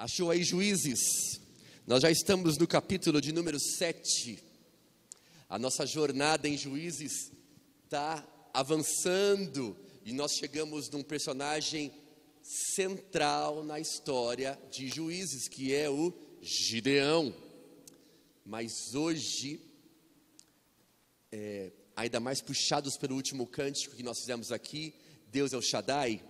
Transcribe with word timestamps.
Achou 0.00 0.30
aí 0.30 0.42
juízes? 0.42 1.42
Nós 1.86 2.00
já 2.00 2.10
estamos 2.10 2.56
no 2.56 2.66
capítulo 2.66 3.20
de 3.20 3.32
número 3.32 3.60
7. 3.60 4.42
A 5.46 5.58
nossa 5.58 5.84
jornada 5.84 6.48
em 6.48 6.56
juízes 6.56 7.30
está 7.84 8.26
avançando 8.54 9.76
e 10.02 10.14
nós 10.14 10.32
chegamos 10.32 10.88
num 10.88 11.02
personagem 11.02 11.92
central 12.42 13.62
na 13.62 13.78
história 13.78 14.58
de 14.70 14.88
juízes, 14.88 15.48
que 15.48 15.74
é 15.74 15.90
o 15.90 16.14
Gideão. 16.40 17.34
Mas 18.42 18.94
hoje, 18.94 19.60
é, 21.30 21.72
ainda 21.94 22.18
mais 22.18 22.40
puxados 22.40 22.96
pelo 22.96 23.16
último 23.16 23.46
cântico 23.46 23.94
que 23.94 24.02
nós 24.02 24.20
fizemos 24.20 24.50
aqui, 24.50 24.94
Deus 25.26 25.52
é 25.52 25.58
o 25.58 25.62
Shaddai, 25.62 26.24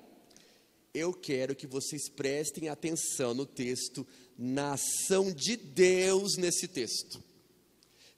eu 0.92 1.12
quero 1.12 1.54
que 1.54 1.66
vocês 1.66 2.08
prestem 2.08 2.68
atenção 2.68 3.34
no 3.34 3.46
texto, 3.46 4.06
na 4.36 4.74
ação 4.74 5.32
de 5.32 5.56
Deus 5.56 6.36
nesse 6.36 6.66
texto. 6.66 7.22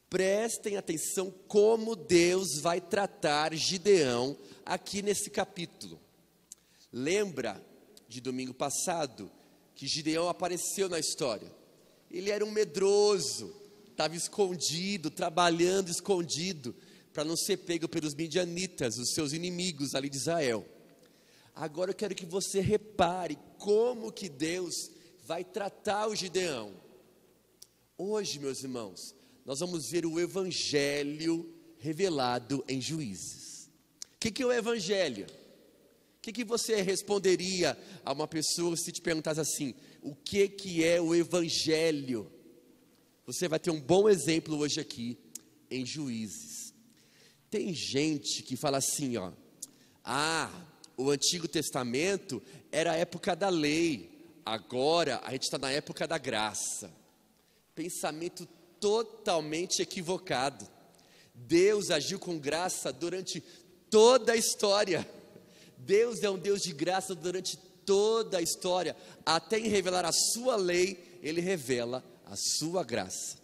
Prestem 0.09 0.77
atenção 0.77 1.31
como 1.49 1.97
Deus 1.97 2.61
vai 2.61 2.81
tratar 2.81 3.55
Gideão 3.55 4.37
aqui 4.65 5.03
nesse 5.03 5.31
capítulo. 5.31 6.01
Lembra 6.93 7.65
de 8.09 8.21
domingo 8.21 8.53
passado 8.53 9.31
que 9.75 9.87
Gideão 9.87 10.29
apareceu 10.29 10.89
na 10.89 10.99
história. 10.99 11.51
Ele 12.11 12.31
era 12.31 12.45
um 12.45 12.51
medroso, 12.51 13.55
estava 13.91 14.15
escondido, 14.15 15.11
trabalhando 15.11 15.91
escondido, 15.91 16.77
para 17.13 17.25
não 17.25 17.37
ser 17.37 17.59
pego 17.59 17.89
pelos 17.89 18.15
midianitas, 18.15 18.99
os 18.99 19.13
seus 19.15 19.33
inimigos 19.33 19.95
ali 19.95 20.11
de 20.11 20.17
Israel. 20.19 20.67
Agora 21.55 21.91
eu 21.91 21.95
quero 21.95 22.15
que 22.15 22.27
você 22.27 22.61
repare 22.61 23.39
como 23.59 24.13
que 24.13 24.29
Deus 24.29 24.91
vai 25.25 25.45
tratar 25.45 26.09
o 26.09 26.17
Gideão. 26.17 26.75
Hoje, 27.97 28.39
meus 28.39 28.63
irmãos, 28.63 29.15
nós 29.45 29.61
vamos 29.61 29.91
ver 29.91 30.07
o 30.07 30.19
Evangelho 30.19 31.53
revelado 31.79 32.65
em 32.67 32.81
Juízes. 32.81 33.71
O 34.15 34.19
que, 34.19 34.31
que 34.31 34.43
é 34.43 34.47
o 34.47 34.53
Evangelho? 34.53 35.27
O 36.19 36.23
que, 36.23 36.33
que 36.33 36.45
você 36.45 36.81
responderia 36.81 37.77
a 38.05 38.13
uma 38.13 38.29
pessoa 38.29 38.77
se 38.77 38.93
te 38.93 39.01
perguntasse 39.01 39.41
assim: 39.41 39.75
o 40.01 40.15
que, 40.15 40.49
que 40.49 40.85
é 40.85 41.01
o 41.01 41.15
Evangelho? 41.15 42.31
Você 43.27 43.47
vai 43.47 43.59
ter 43.59 43.71
um 43.71 43.81
bom 43.81 44.09
exemplo 44.09 44.57
hoje 44.59 44.81
aqui 44.81 45.19
em 45.71 45.85
Juízes. 45.85 46.73
Tem 47.51 47.73
gente 47.75 48.43
que 48.43 48.57
fala 48.57 48.79
assim, 48.79 49.17
ó, 49.17 49.33
ah, 50.05 50.51
o 50.97 51.11
Antigo 51.11 51.49
Testamento 51.49 52.43
era 52.71 52.93
a 52.93 52.97
época 52.97 53.35
da 53.35 53.49
lei, 53.49 54.11
agora 54.45 55.21
a 55.25 55.33
gente 55.33 55.45
está 55.45 55.59
na 55.59 55.71
época 55.71 56.07
da 56.07 56.19
graça. 56.19 56.91
Pensamento 57.75 58.47
totalmente 58.81 59.81
equivocado. 59.81 60.69
Deus 61.35 61.91
agiu 61.91 62.19
com 62.19 62.39
graça 62.39 62.93
durante 62.93 63.43
toda 63.91 64.33
a 64.33 64.37
história. 64.37 65.09
Deus 65.79 66.23
é 66.23 66.31
um 66.31 66.39
Deus 66.39 66.61
de 66.61 66.73
graça 66.73 67.15
durante 67.15 67.57
toda 67.85 68.39
a 68.39 68.43
história, 68.43 68.97
até 69.27 69.59
em 69.59 69.69
revelar 69.69 70.05
a 70.05 70.13
sua 70.13 70.55
lei, 70.55 71.19
ele 71.21 71.41
revela 71.41 72.05
a 72.27 72.37
sua 72.37 72.85
graça. 72.85 73.37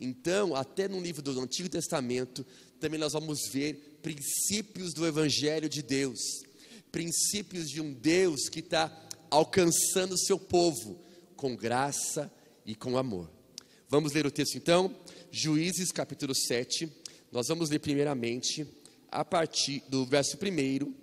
Então, 0.00 0.56
até 0.56 0.88
no 0.88 1.00
livro 1.00 1.22
do 1.22 1.40
Antigo 1.40 1.68
Testamento, 1.68 2.44
também 2.80 2.98
nós 2.98 3.12
vamos 3.12 3.48
ver 3.48 4.00
princípios 4.02 4.92
do 4.92 5.06
Evangelho 5.06 5.68
de 5.68 5.82
Deus 5.82 6.18
princípios 6.96 7.68
de 7.68 7.78
um 7.78 7.92
Deus 7.92 8.48
que 8.48 8.60
está 8.60 8.90
alcançando 9.30 10.14
o 10.14 10.18
seu 10.18 10.38
povo 10.38 10.98
com 11.36 11.54
graça 11.54 12.32
e 12.64 12.74
com 12.74 12.96
amor. 12.96 13.30
Vamos 13.86 14.14
ler 14.14 14.24
o 14.24 14.30
texto 14.30 14.54
então? 14.54 14.96
Juízes 15.30 15.92
capítulo 15.92 16.34
7. 16.34 16.90
Nós 17.30 17.48
vamos 17.48 17.68
ler 17.68 17.80
primeiramente 17.80 18.66
a 19.10 19.22
partir 19.22 19.82
do 19.90 20.06
verso 20.06 20.38
1 20.42 20.94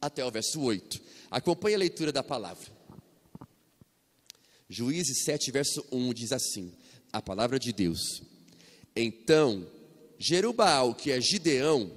até 0.00 0.24
o 0.24 0.30
verso 0.32 0.60
8. 0.60 1.00
Acompanhe 1.30 1.76
a 1.76 1.78
leitura 1.78 2.10
da 2.10 2.24
palavra. 2.24 2.66
Juízes 4.68 5.22
7, 5.22 5.52
verso 5.52 5.86
1 5.92 6.14
diz 6.14 6.32
assim: 6.32 6.74
A 7.12 7.22
palavra 7.22 7.60
de 7.60 7.72
Deus. 7.72 8.24
Então, 8.96 9.70
Jerubaal, 10.18 10.96
que 10.96 11.12
é 11.12 11.20
Gideão, 11.20 11.92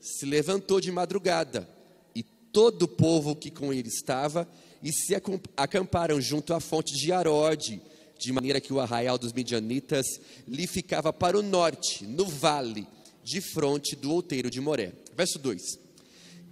se 0.00 0.24
levantou 0.24 0.80
de 0.80 0.92
madrugada 0.92 1.76
todo 2.52 2.82
o 2.82 2.88
povo 2.88 3.36
que 3.36 3.50
com 3.50 3.72
ele 3.72 3.88
estava 3.88 4.48
e 4.82 4.92
se 4.92 5.14
acamparam 5.56 6.20
junto 6.20 6.54
à 6.54 6.60
fonte 6.60 6.94
de 6.94 7.12
Arode, 7.12 7.80
de 8.18 8.32
maneira 8.32 8.60
que 8.60 8.72
o 8.72 8.80
arraial 8.80 9.18
dos 9.18 9.32
midianitas 9.32 10.06
lhe 10.46 10.66
ficava 10.66 11.12
para 11.12 11.38
o 11.38 11.42
norte, 11.42 12.04
no 12.04 12.24
vale, 12.24 12.86
de 13.22 13.40
fronte 13.40 13.94
do 13.94 14.10
outeiro 14.12 14.50
de 14.50 14.60
Moré. 14.60 14.92
Verso 15.16 15.38
2: 15.38 15.62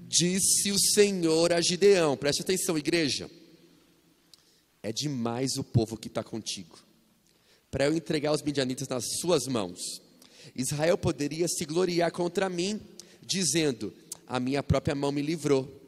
Disse 0.09 0.71
o 0.71 0.79
Senhor 0.79 1.53
a 1.53 1.61
Gideão, 1.61 2.17
preste 2.17 2.43
atenção, 2.43 2.79
igreja, 2.79 3.31
é 4.83 4.93
demais 4.93 5.57
o 5.57 5.65
povo 5.65 5.97
que 5.97 6.09
está 6.09 6.23
contigo, 6.23 6.79
para 7.71 7.87
eu 7.87 7.95
entregar 7.97 8.33
os 8.33 8.43
midianitas 8.43 8.89
nas 8.89 9.05
suas 9.21 9.47
mãos. 9.47 10.01
Israel 10.55 10.97
poderia 10.97 11.49
se 11.49 11.65
gloriar 11.65 12.13
contra 12.13 12.49
mim, 12.49 12.81
dizendo: 13.21 13.93
A 14.27 14.39
minha 14.39 14.63
própria 14.63 14.95
mão 14.95 15.11
me 15.11 15.23
livrou 15.23 15.86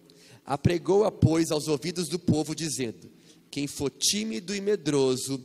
apregou-a, 0.49 1.13
pois, 1.13 1.51
aos 1.51 1.69
ouvidos 1.69 2.09
do 2.09 2.19
povo, 2.19 2.55
dizendo: 2.55 3.11
Quem 3.51 3.67
for 3.67 3.91
tímido 3.91 4.55
e 4.55 4.63
medroso, 4.63 5.45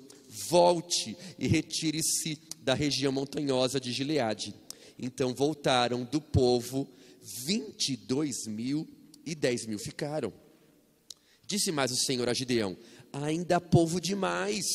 volte 0.50 1.18
e 1.38 1.46
retire-se 1.46 2.40
da 2.62 2.74
região 2.74 3.12
montanhosa 3.12 3.82
de 3.82 3.92
Gileade. 3.92 4.56
Então 4.98 5.36
voltaram 5.36 6.06
do 6.06 6.22
povo, 6.22 6.90
vinte 7.46 7.90
e 7.90 7.98
dois 7.98 8.48
mil 8.48 8.88
e 9.26 9.36
dez 9.36 9.66
mil 9.66 9.78
ficaram. 9.78 10.32
Disse 11.46 11.70
mais 11.70 11.92
o 11.92 11.98
Senhor 11.98 12.30
a 12.30 12.34
Gideão: 12.34 12.78
Ainda 13.12 13.58
há 13.58 13.62
povo 13.62 14.00
demais. 14.00 14.66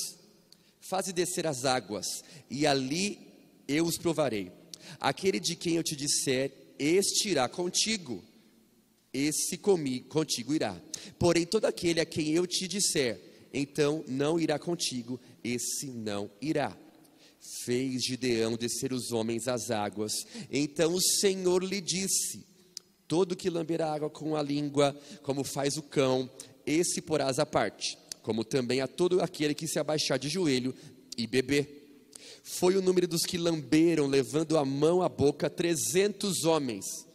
Faze 0.91 1.13
descer 1.13 1.47
as 1.47 1.65
águas, 1.65 2.07
e 2.51 2.67
ali 2.67 3.19
eu 3.67 3.87
os 3.87 3.97
provarei. 3.97 4.53
Aquele 5.01 5.41
de 5.41 5.55
quem 5.55 5.77
eu 5.77 5.83
te 5.83 5.95
disser, 5.95 6.51
este 6.79 7.31
irá 7.31 7.47
contigo 7.47 8.25
esse 9.13 9.57
comigo, 9.57 10.09
contigo 10.09 10.55
irá. 10.55 10.81
Porém, 11.19 11.47
todo 11.47 11.65
aquele 11.65 12.01
a 12.01 12.07
quem 12.07 12.31
eu 12.31 12.47
te 12.47 12.69
disser, 12.69 13.21
então 13.53 14.05
não 14.07 14.39
irá 14.39 14.59
contigo, 14.59 15.21
esse 15.43 15.87
não 15.87 16.31
irá. 16.41 16.77
Fez 17.65 18.05
Gideão 18.05 18.57
descer 18.57 18.93
os 18.93 19.13
homens 19.13 19.49
às 19.49 19.71
águas. 19.71 20.13
Então 20.51 20.93
o 20.93 21.01
Senhor 21.01 21.63
lhe 21.63 21.81
disse: 21.81 22.45
Todo 23.07 23.37
que 23.37 23.49
lamber 23.49 23.81
a 23.81 23.93
água 23.93 24.11
com 24.11 24.37
a 24.37 24.43
língua, 24.43 24.95
como 25.23 25.45
faz 25.45 25.77
o 25.77 25.83
cão, 25.83 26.29
esse 26.67 27.01
porás 27.01 27.39
à 27.39 27.47
parte, 27.47 27.97
como 28.23 28.45
também 28.45 28.81
a 28.81 28.89
todo 28.89 29.23
aquele 29.23 29.55
que 29.55 29.69
se 29.69 29.79
abaixar 29.79 30.19
de 30.19 30.29
joelho 30.29 30.75
e 31.17 31.27
beber. 31.27 31.77
Foi 32.43 32.77
o 32.77 32.83
número 32.83 33.07
dos 33.07 33.23
que 33.23 33.39
lamberam, 33.39 34.07
levando 34.07 34.59
a 34.59 34.65
mão 34.65 35.01
à 35.03 35.09
boca, 35.09 35.49
trezentos 35.49 36.45
homens 36.45 37.08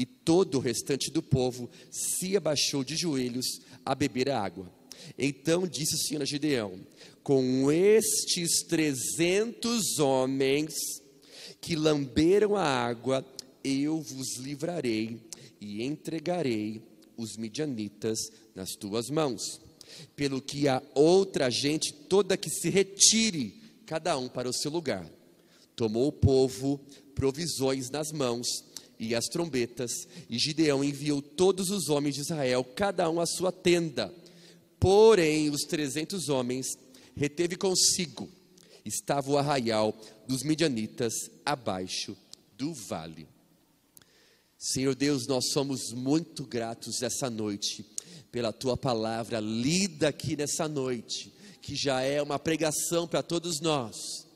e 0.00 0.06
todo 0.06 0.54
o 0.54 0.60
restante 0.60 1.10
do 1.10 1.22
povo 1.22 1.68
se 1.90 2.34
abaixou 2.34 2.82
de 2.82 2.96
joelhos 2.96 3.60
a 3.84 3.94
beber 3.94 4.30
a 4.30 4.40
água. 4.40 4.72
Então 5.18 5.66
disse 5.66 5.94
o 5.94 5.98
Senhor 5.98 6.22
a 6.22 6.24
Gideão: 6.24 6.80
Com 7.22 7.70
estes 7.70 8.62
trezentos 8.62 9.98
homens 9.98 10.72
que 11.60 11.76
lamberam 11.76 12.56
a 12.56 12.64
água, 12.64 13.22
eu 13.62 14.00
vos 14.00 14.38
livrarei 14.38 15.20
e 15.60 15.84
entregarei 15.84 16.82
os 17.14 17.36
midianitas 17.36 18.18
nas 18.54 18.70
tuas 18.70 19.10
mãos. 19.10 19.60
Pelo 20.16 20.40
que 20.40 20.66
a 20.66 20.82
outra 20.94 21.50
gente 21.50 21.92
toda 21.92 22.38
que 22.38 22.48
se 22.48 22.70
retire, 22.70 23.60
cada 23.84 24.16
um 24.16 24.30
para 24.30 24.48
o 24.48 24.54
seu 24.54 24.70
lugar. 24.70 25.06
Tomou 25.76 26.08
o 26.08 26.12
povo 26.12 26.80
provisões 27.14 27.90
nas 27.90 28.12
mãos 28.12 28.69
e 29.00 29.14
as 29.14 29.24
trombetas, 29.24 30.06
e 30.28 30.38
Gideão 30.38 30.84
enviou 30.84 31.22
todos 31.22 31.70
os 31.70 31.88
homens 31.88 32.16
de 32.16 32.20
Israel, 32.20 32.62
cada 32.62 33.08
um 33.08 33.18
à 33.18 33.24
sua 33.24 33.50
tenda. 33.50 34.14
Porém, 34.78 35.48
os 35.48 35.62
trezentos 35.62 36.28
homens 36.28 36.66
reteve 37.16 37.56
consigo, 37.56 38.28
estava 38.84 39.30
o 39.30 39.38
arraial 39.38 39.98
dos 40.28 40.42
midianitas 40.42 41.14
abaixo 41.46 42.14
do 42.58 42.74
vale. 42.74 43.26
Senhor 44.58 44.94
Deus, 44.94 45.26
nós 45.26 45.50
somos 45.50 45.92
muito 45.94 46.44
gratos 46.44 47.02
essa 47.02 47.30
noite 47.30 47.86
pela 48.30 48.52
tua 48.52 48.76
palavra 48.76 49.40
lida 49.40 50.08
aqui 50.08 50.36
nessa 50.36 50.68
noite, 50.68 51.32
que 51.62 51.74
já 51.74 52.02
é 52.02 52.20
uma 52.20 52.38
pregação 52.38 53.08
para 53.08 53.22
todos 53.22 53.60
nós 53.60 54.29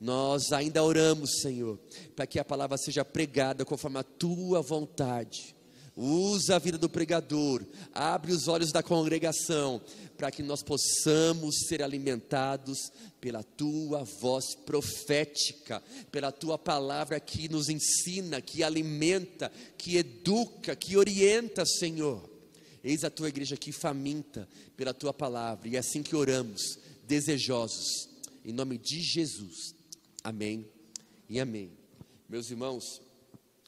nós 0.00 0.52
ainda 0.52 0.82
oramos, 0.82 1.40
Senhor, 1.40 1.78
para 2.14 2.26
que 2.26 2.38
a 2.38 2.44
palavra 2.44 2.76
seja 2.76 3.04
pregada 3.04 3.64
conforme 3.64 3.98
a 3.98 4.02
tua 4.02 4.60
vontade. 4.60 5.54
Usa 5.98 6.56
a 6.56 6.58
vida 6.58 6.76
do 6.76 6.90
pregador, 6.90 7.64
abre 7.94 8.30
os 8.30 8.48
olhos 8.48 8.70
da 8.70 8.82
congregação, 8.82 9.80
para 10.18 10.30
que 10.30 10.42
nós 10.42 10.62
possamos 10.62 11.66
ser 11.66 11.82
alimentados 11.82 12.92
pela 13.18 13.42
tua 13.42 14.04
voz 14.20 14.54
profética, 14.54 15.82
pela 16.12 16.30
tua 16.30 16.58
palavra 16.58 17.18
que 17.18 17.48
nos 17.48 17.70
ensina, 17.70 18.42
que 18.42 18.62
alimenta, 18.62 19.50
que 19.78 19.96
educa, 19.96 20.76
que 20.76 20.98
orienta, 20.98 21.64
Senhor. 21.64 22.28
Eis 22.84 23.02
a 23.02 23.08
tua 23.08 23.28
igreja 23.28 23.54
aqui 23.54 23.72
faminta 23.72 24.46
pela 24.76 24.92
tua 24.92 25.14
palavra, 25.14 25.66
e 25.66 25.76
é 25.76 25.78
assim 25.78 26.02
que 26.02 26.14
oramos, 26.14 26.78
desejosos, 27.06 28.10
em 28.44 28.52
nome 28.52 28.76
de 28.76 29.00
Jesus. 29.00 29.75
Amém 30.26 30.68
e 31.28 31.38
amém. 31.38 31.70
Meus 32.28 32.50
irmãos, 32.50 33.00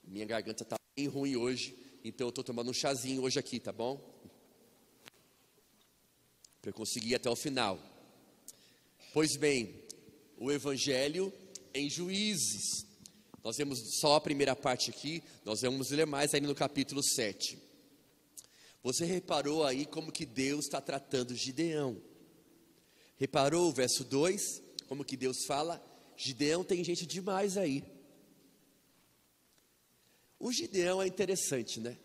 minha 0.03 0.27
garganta 0.27 0.65
está 0.65 0.75
bem 0.97 1.07
ruim 1.07 1.37
hoje, 1.37 1.79
então 2.03 2.27
eu 2.27 2.31
estou 2.31 2.43
tomando 2.43 2.69
um 2.69 2.75
chazinho 2.75 3.23
hoje 3.23 3.39
aqui, 3.39 3.61
tá 3.61 3.71
bom? 3.71 3.97
Para 6.61 6.71
eu 6.71 6.75
conseguir 6.75 7.11
ir 7.11 7.15
até 7.15 7.31
o 7.31 7.37
final. 7.37 7.79
Pois 9.15 9.37
bem, 9.37 9.73
o 10.37 10.51
Evangelho 10.51 11.33
em 11.73 11.89
Juízes. 11.89 12.85
Nós 13.45 13.57
vemos 13.57 13.79
só 14.01 14.17
a 14.17 14.21
primeira 14.21 14.57
parte 14.57 14.91
aqui, 14.91 15.23
nós 15.45 15.61
vamos 15.61 15.91
ler 15.91 16.09
mais 16.09 16.35
aí 16.35 16.41
no 16.41 16.57
capítulo 16.57 17.05
7. 17.05 17.57
Você 18.83 19.05
reparou 19.05 19.65
aí 19.65 19.87
como 19.87 20.11
que 20.11 20.27
Deus 20.27 20.65
está 20.65 20.81
tratando 20.81 21.37
Gideão? 21.37 22.03
Reparou 23.17 23.69
o 23.69 23.73
verso 23.73 24.03
2? 24.03 24.61
Como 24.89 25.05
que 25.05 25.17
Deus 25.17 25.45
fala? 25.47 25.81
Gideão 26.21 26.65
tem 26.65 26.83
gente 26.83 27.07
demais 27.07 27.57
aí. 27.57 27.85
O 30.37 30.53
Gideão 30.53 31.01
é 31.01 31.07
interessante, 31.07 31.79
né? 31.79 31.97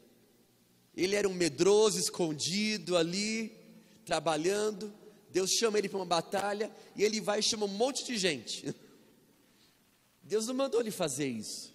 Ele 0.95 1.15
era 1.15 1.27
um 1.27 1.33
medroso, 1.33 1.99
escondido 1.99 2.95
ali, 2.95 3.51
trabalhando. 4.05 4.93
Deus 5.31 5.49
chama 5.49 5.79
ele 5.79 5.89
para 5.89 5.97
uma 5.97 6.05
batalha 6.05 6.71
e 6.95 7.03
ele 7.03 7.19
vai 7.19 7.39
e 7.39 7.43
chama 7.43 7.65
um 7.65 7.69
monte 7.69 8.05
de 8.05 8.15
gente. 8.15 8.75
Deus 10.21 10.45
não 10.45 10.53
mandou 10.53 10.79
ele 10.79 10.91
fazer 10.91 11.27
isso. 11.27 11.73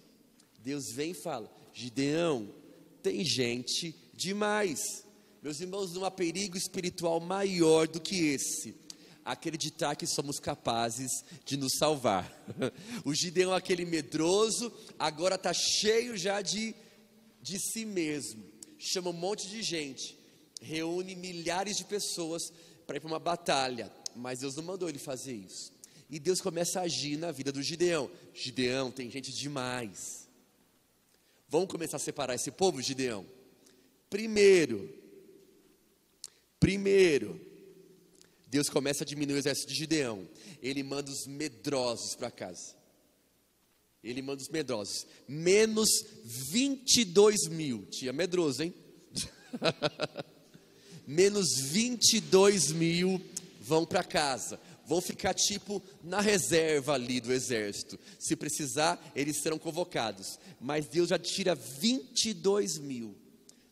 Deus 0.59 0.93
vem 0.93 1.11
e 1.11 1.21
fala: 1.21 1.53
Gideão, 1.73 2.55
tem 3.03 3.21
gente 3.25 3.93
demais. 4.13 5.03
Meus 5.43 5.59
irmãos, 5.59 5.93
não 5.93 6.05
há 6.05 6.11
perigo 6.11 6.55
espiritual 6.55 7.19
maior 7.19 7.85
do 7.85 7.99
que 7.99 8.27
esse 8.27 8.88
acreditar 9.31 9.95
que 9.95 10.07
somos 10.07 10.39
capazes 10.39 11.23
de 11.45 11.57
nos 11.57 11.73
salvar. 11.77 12.29
O 13.05 13.13
Gideão, 13.13 13.53
aquele 13.53 13.85
medroso, 13.85 14.71
agora 14.97 15.35
está 15.35 15.53
cheio 15.53 16.17
já 16.17 16.41
de, 16.41 16.75
de 17.41 17.59
si 17.59 17.85
mesmo. 17.85 18.43
Chama 18.77 19.09
um 19.09 19.13
monte 19.13 19.47
de 19.47 19.61
gente, 19.61 20.17
reúne 20.61 21.15
milhares 21.15 21.77
de 21.77 21.85
pessoas 21.85 22.51
para 22.85 22.97
ir 22.97 22.99
para 22.99 23.07
uma 23.07 23.19
batalha, 23.19 23.91
mas 24.15 24.39
Deus 24.39 24.55
não 24.55 24.63
mandou 24.63 24.89
ele 24.89 24.99
fazer 24.99 25.33
isso. 25.33 25.71
E 26.09 26.19
Deus 26.19 26.41
começa 26.41 26.79
a 26.79 26.83
agir 26.83 27.17
na 27.17 27.31
vida 27.31 27.51
do 27.51 27.61
Gideão. 27.61 28.09
Gideão, 28.33 28.89
tem 28.89 29.11
gente 29.11 29.31
demais. 29.31 30.27
Vamos 31.47 31.69
começar 31.69 31.97
a 31.97 31.99
separar 31.99 32.35
esse 32.35 32.51
povo, 32.51 32.81
Gideão? 32.81 33.25
Primeiro, 34.09 34.91
primeiro, 36.59 37.39
Deus 38.49 38.67
começa 38.67 39.03
a 39.03 39.07
diminuir 39.07 39.35
o 39.35 39.37
exército 39.37 39.67
de 39.67 39.75
Gideão. 39.77 40.27
Ele 40.61 40.81
manda 40.81 41.11
os 41.11 41.27
medrosos 41.27 42.15
para 42.15 42.31
casa. 42.31 42.75
Ele 44.03 44.21
manda 44.21 44.41
os 44.41 44.49
medrosos. 44.49 45.05
Menos 45.27 45.89
22 46.25 47.47
mil. 47.47 47.85
Tinha 47.91 48.11
medroso, 48.11 48.63
hein? 48.63 48.73
Menos 51.05 51.59
22 51.59 52.71
mil 52.71 53.21
vão 53.61 53.85
para 53.85 54.03
casa. 54.03 54.59
Vão 54.85 54.99
ficar 54.99 55.35
tipo 55.35 55.83
na 56.03 56.19
reserva 56.19 56.93
ali 56.93 57.21
do 57.21 57.31
exército. 57.31 57.99
Se 58.17 58.35
precisar, 58.35 58.99
eles 59.15 59.41
serão 59.41 59.59
convocados. 59.59 60.39
Mas 60.59 60.87
Deus 60.87 61.09
já 61.09 61.19
tira 61.19 61.53
22 61.53 62.79
mil. 62.79 63.15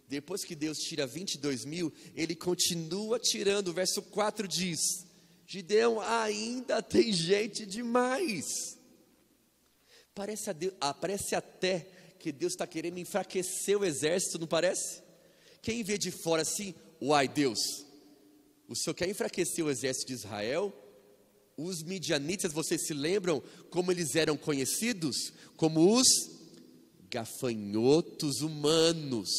Depois 0.08 0.46
que 0.46 0.56
Deus 0.56 0.78
tira 0.78 1.06
22 1.06 1.66
mil, 1.66 1.92
ele 2.16 2.34
continua 2.34 3.20
tirando. 3.20 3.68
O 3.68 3.74
verso 3.74 4.02
4 4.02 4.48
diz: 4.48 4.80
Gideão, 5.46 6.00
ainda 6.00 6.82
tem 6.82 7.12
gente 7.12 7.66
demais. 7.66 8.46
Parece, 10.16 10.54
Deus, 10.54 10.74
ah, 10.80 10.94
parece 10.94 11.36
até 11.36 11.88
que 12.20 12.32
Deus 12.32 12.54
está 12.54 12.66
querendo 12.66 12.98
enfraquecer 12.98 13.78
o 13.78 13.86
exército, 13.86 14.40
não 14.40 14.48
parece? 14.48 15.04
Quem 15.62 15.84
vê 15.84 15.98
de 15.98 16.10
fora 16.10 16.42
assim, 16.42 16.74
uai, 17.02 17.28
Deus, 17.28 17.60
o 18.68 18.76
Senhor 18.76 18.96
quer 18.96 19.10
enfraquecer 19.10 19.64
o 19.64 19.70
exército 19.70 20.08
de 20.08 20.14
Israel? 20.14 20.74
Os 21.58 21.84
midianitas, 21.84 22.54
vocês 22.54 22.86
se 22.86 22.94
lembram 22.94 23.44
como 23.70 23.92
eles 23.92 24.16
eram 24.16 24.38
conhecidos? 24.38 25.34
Como 25.56 25.94
os 25.96 26.08
gafanhotos 27.10 28.42
humanos 28.42 29.30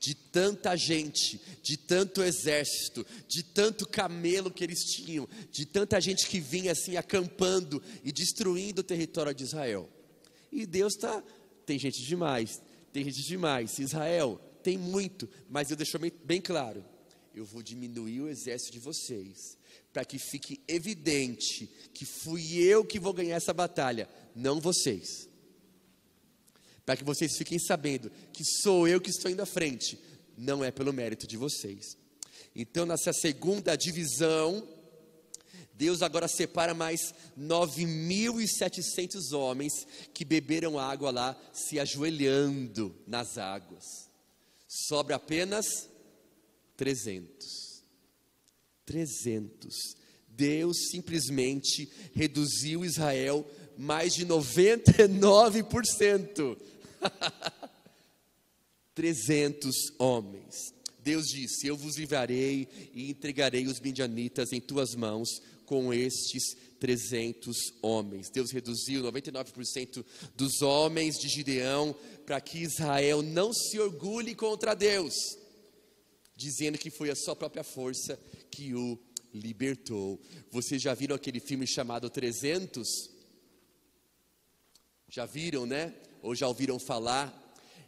de 0.00 0.14
tanta 0.14 0.74
gente, 0.74 1.38
de 1.62 1.76
tanto 1.76 2.22
exército, 2.22 3.06
de 3.28 3.42
tanto 3.42 3.86
camelo 3.86 4.50
que 4.50 4.64
eles 4.64 4.82
tinham, 4.84 5.28
de 5.52 5.66
tanta 5.66 6.00
gente 6.00 6.26
que 6.26 6.40
vinha 6.40 6.72
assim 6.72 6.96
acampando 6.96 7.82
e 8.02 8.10
destruindo 8.10 8.80
o 8.80 8.84
território 8.84 9.34
de 9.34 9.44
Israel. 9.44 9.88
E 10.50 10.64
Deus 10.64 10.94
está, 10.94 11.22
tem 11.66 11.78
gente 11.78 12.02
demais, 12.02 12.62
tem 12.94 13.04
gente 13.04 13.22
demais. 13.22 13.78
Israel 13.78 14.40
tem 14.62 14.78
muito, 14.78 15.28
mas 15.50 15.68
Deus 15.68 15.76
deixou 15.76 16.00
bem, 16.00 16.12
bem 16.24 16.40
claro: 16.40 16.82
eu 17.34 17.44
vou 17.44 17.62
diminuir 17.62 18.22
o 18.22 18.28
exército 18.28 18.72
de 18.72 18.78
vocês, 18.78 19.58
para 19.92 20.02
que 20.02 20.18
fique 20.18 20.62
evidente 20.66 21.70
que 21.92 22.06
fui 22.06 22.56
eu 22.56 22.86
que 22.86 22.98
vou 22.98 23.12
ganhar 23.12 23.36
essa 23.36 23.52
batalha, 23.52 24.08
não 24.34 24.60
vocês 24.60 25.29
para 26.84 26.96
que 26.96 27.04
vocês 27.04 27.36
fiquem 27.36 27.58
sabendo 27.58 28.10
que 28.32 28.44
sou 28.44 28.88
eu 28.88 29.00
que 29.00 29.10
estou 29.10 29.30
indo 29.30 29.42
à 29.42 29.46
frente, 29.46 29.98
não 30.36 30.64
é 30.64 30.70
pelo 30.70 30.92
mérito 30.92 31.26
de 31.26 31.36
vocês. 31.36 31.96
Então, 32.54 32.84
nessa 32.84 33.12
segunda 33.12 33.76
divisão, 33.76 34.66
Deus 35.74 36.02
agora 36.02 36.28
separa 36.28 36.74
mais 36.74 37.14
9.700 37.38 39.32
homens 39.32 39.72
que 40.12 40.24
beberam 40.24 40.78
água 40.78 41.10
lá, 41.10 41.40
se 41.52 41.78
ajoelhando 41.78 42.94
nas 43.06 43.38
águas. 43.38 43.84
Sobra 44.68 45.16
apenas 45.16 45.88
300. 46.76 47.82
300. 48.84 49.74
Deus 50.28 50.88
simplesmente 50.90 51.90
reduziu 52.14 52.84
Israel 52.84 53.46
mais 53.80 54.12
de 54.12 54.26
99%. 54.26 56.58
300 58.94 59.74
homens. 59.98 60.74
Deus 61.02 61.28
disse: 61.28 61.66
Eu 61.66 61.78
vos 61.78 61.96
livrarei 61.96 62.68
e 62.92 63.10
entregarei 63.10 63.66
os 63.66 63.80
midianitas 63.80 64.52
em 64.52 64.60
tuas 64.60 64.94
mãos 64.94 65.40
com 65.64 65.94
estes 65.94 66.54
300 66.78 67.56
homens. 67.80 68.28
Deus 68.28 68.50
reduziu 68.50 69.02
99% 69.02 70.04
dos 70.34 70.60
homens 70.60 71.18
de 71.18 71.28
Gideão 71.28 71.96
para 72.26 72.38
que 72.38 72.58
Israel 72.58 73.22
não 73.22 73.54
se 73.54 73.78
orgulhe 73.78 74.34
contra 74.34 74.74
Deus, 74.74 75.14
dizendo 76.36 76.76
que 76.76 76.90
foi 76.90 77.08
a 77.08 77.16
sua 77.16 77.34
própria 77.34 77.64
força 77.64 78.20
que 78.50 78.74
o 78.74 78.98
libertou. 79.32 80.20
Vocês 80.50 80.82
já 80.82 80.92
viram 80.92 81.16
aquele 81.16 81.40
filme 81.40 81.66
chamado 81.66 82.10
300? 82.10 83.19
Já 85.10 85.26
viram, 85.26 85.66
né? 85.66 85.92
ou 86.22 86.34
já 86.34 86.46
ouviram 86.46 86.78
falar, 86.78 87.36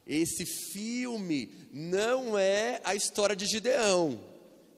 esse 0.06 0.44
filme 0.44 1.52
não 1.72 2.38
é 2.38 2.80
a 2.84 2.94
história 2.94 3.36
de 3.36 3.46
Gideão, 3.46 4.20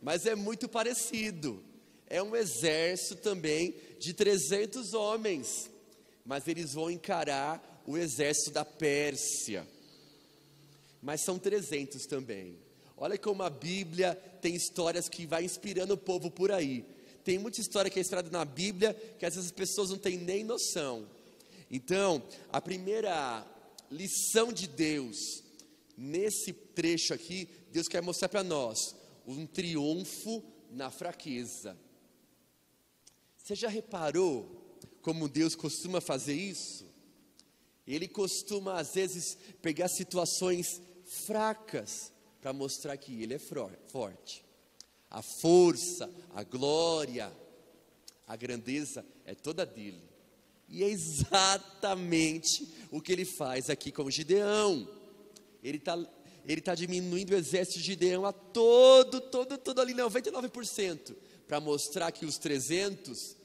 mas 0.02 0.26
é 0.26 0.34
muito 0.34 0.68
parecido. 0.68 1.62
É 2.06 2.22
um 2.22 2.36
exército 2.36 3.16
também 3.16 3.74
de 3.98 4.12
300 4.12 4.92
homens, 4.92 5.70
mas 6.24 6.46
eles 6.46 6.74
vão 6.74 6.90
encarar 6.90 7.82
o 7.86 7.96
exército 7.96 8.50
da 8.50 8.64
Pérsia. 8.64 9.66
Mas 11.02 11.22
são 11.22 11.38
300 11.38 12.06
também. 12.06 12.56
Olha 12.96 13.18
como 13.18 13.42
a 13.42 13.50
Bíblia 13.50 14.14
tem 14.40 14.54
histórias 14.54 15.08
que 15.08 15.26
vai 15.26 15.44
inspirando 15.44 15.94
o 15.94 15.98
povo 15.98 16.30
por 16.30 16.52
aí. 16.52 16.84
Tem 17.24 17.38
muita 17.38 17.60
história 17.60 17.90
que 17.90 17.98
é 17.98 18.02
estrada 18.02 18.30
na 18.30 18.44
Bíblia 18.44 18.94
que 19.18 19.24
às 19.24 19.34
vezes 19.34 19.50
as 19.50 19.56
pessoas 19.56 19.90
não 19.90 19.98
têm 19.98 20.18
nem 20.18 20.44
noção. 20.44 21.06
Então, 21.74 22.22
a 22.52 22.60
primeira 22.60 23.44
lição 23.90 24.52
de 24.52 24.68
Deus 24.68 25.42
nesse 25.96 26.52
trecho 26.52 27.12
aqui, 27.12 27.48
Deus 27.72 27.88
quer 27.88 28.00
mostrar 28.00 28.28
para 28.28 28.44
nós 28.44 28.94
um 29.26 29.44
triunfo 29.44 30.40
na 30.70 30.88
fraqueza. 30.92 31.76
Você 33.36 33.56
já 33.56 33.68
reparou 33.68 34.78
como 35.02 35.28
Deus 35.28 35.56
costuma 35.56 36.00
fazer 36.00 36.34
isso? 36.34 36.86
Ele 37.84 38.06
costuma 38.06 38.78
às 38.78 38.94
vezes 38.94 39.36
pegar 39.60 39.88
situações 39.88 40.80
fracas, 41.26 42.12
para 42.40 42.52
mostrar 42.52 42.96
que 42.98 43.20
Ele 43.20 43.34
é 43.34 43.38
forte. 43.40 44.44
A 45.10 45.22
força, 45.22 46.08
a 46.34 46.44
glória, 46.44 47.36
a 48.28 48.36
grandeza 48.36 49.04
é 49.24 49.34
toda 49.34 49.66
dele. 49.66 50.13
E 50.74 50.82
é 50.82 50.88
exatamente 50.88 52.68
o 52.90 53.00
que 53.00 53.12
ele 53.12 53.24
faz 53.24 53.70
aqui 53.70 53.92
com 53.92 54.10
Gideão. 54.10 54.88
Ele 55.62 55.78
está 55.78 55.96
ele 56.44 56.60
tá 56.60 56.74
diminuindo 56.74 57.30
o 57.30 57.36
exército 57.36 57.78
de 57.78 57.84
Gideão 57.84 58.26
a 58.26 58.32
todo, 58.32 59.20
todo, 59.20 59.56
todo 59.56 59.80
ali, 59.80 59.94
99%, 59.94 61.14
para 61.46 61.60
mostrar 61.60 62.10
que 62.10 62.26
os 62.26 62.38
300 62.38 63.36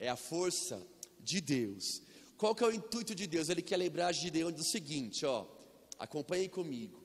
é 0.00 0.08
a 0.08 0.16
força 0.16 0.82
de 1.20 1.42
Deus. 1.42 2.02
Qual 2.38 2.54
que 2.54 2.64
é 2.64 2.66
o 2.66 2.72
intuito 2.72 3.14
de 3.14 3.26
Deus? 3.26 3.50
Ele 3.50 3.60
quer 3.60 3.76
lembrar 3.76 4.10
Gideão 4.12 4.50
do 4.50 4.64
seguinte, 4.64 5.26
ó, 5.26 5.46
acompanhem 5.98 6.48
comigo. 6.48 6.98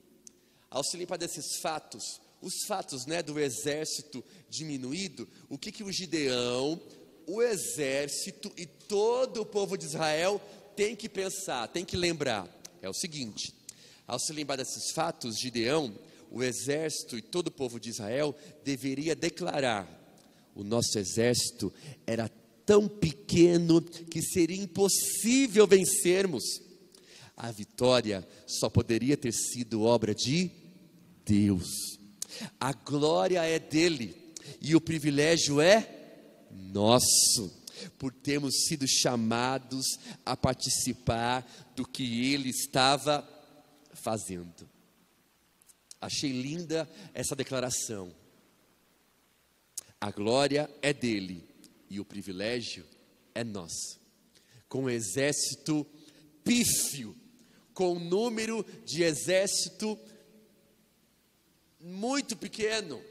Ao 0.70 0.82
se 0.82 0.96
limpar 0.96 1.18
desses 1.18 1.56
fatos, 1.58 2.18
os 2.40 2.64
fatos 2.64 3.04
né, 3.04 3.22
do 3.22 3.38
exército 3.38 4.24
diminuído, 4.48 5.28
o 5.50 5.58
que, 5.58 5.70
que 5.70 5.84
o 5.84 5.92
Gideão, 5.92 6.80
o 7.26 7.42
exército 7.42 8.52
e 8.56 8.66
todo 8.66 9.42
o 9.42 9.46
povo 9.46 9.76
de 9.76 9.84
Israel 9.84 10.40
tem 10.76 10.94
que 10.94 11.08
pensar, 11.08 11.66
tem 11.68 11.84
que 11.84 11.96
lembrar. 11.96 12.48
É 12.80 12.88
o 12.88 12.94
seguinte: 12.94 13.52
ao 14.06 14.18
se 14.18 14.32
lembrar 14.32 14.56
desses 14.56 14.92
fatos, 14.92 15.38
Gideão, 15.38 15.92
o 16.30 16.42
exército 16.42 17.16
e 17.16 17.22
todo 17.22 17.48
o 17.48 17.52
povo 17.52 17.80
de 17.80 17.90
Israel 17.90 18.34
deveria 18.64 19.16
declarar: 19.16 19.88
o 20.54 20.62
nosso 20.62 20.98
exército 20.98 21.72
era 22.06 22.30
tão 22.64 22.88
pequeno 22.88 23.80
que 23.80 24.22
seria 24.22 24.62
impossível 24.62 25.66
vencermos. 25.66 26.44
A 27.36 27.50
vitória 27.50 28.26
só 28.46 28.70
poderia 28.70 29.16
ter 29.16 29.32
sido 29.32 29.82
obra 29.82 30.14
de 30.14 30.50
Deus. 31.24 31.68
A 32.58 32.72
glória 32.72 33.42
é 33.44 33.58
dele 33.58 34.16
e 34.60 34.74
o 34.74 34.80
privilégio 34.80 35.60
é 35.60 35.95
nosso, 36.56 37.52
por 37.98 38.12
termos 38.12 38.66
sido 38.66 38.86
chamados 38.88 39.84
a 40.24 40.36
participar 40.36 41.46
do 41.74 41.86
que 41.86 42.32
ele 42.32 42.48
estava 42.48 43.26
fazendo. 43.92 44.68
Achei 46.00 46.30
linda 46.30 46.88
essa 47.14 47.34
declaração. 47.34 48.14
A 50.00 50.10
glória 50.10 50.70
é 50.82 50.92
dele 50.92 51.44
e 51.88 51.98
o 52.00 52.04
privilégio 52.04 52.86
é 53.34 53.42
nosso. 53.42 53.98
Com 54.68 54.84
um 54.84 54.90
exército 54.90 55.86
pífio, 56.44 57.16
com 57.72 57.94
um 57.94 58.00
número 58.00 58.64
de 58.84 59.02
exército 59.02 59.98
muito 61.80 62.36
pequeno, 62.36 63.02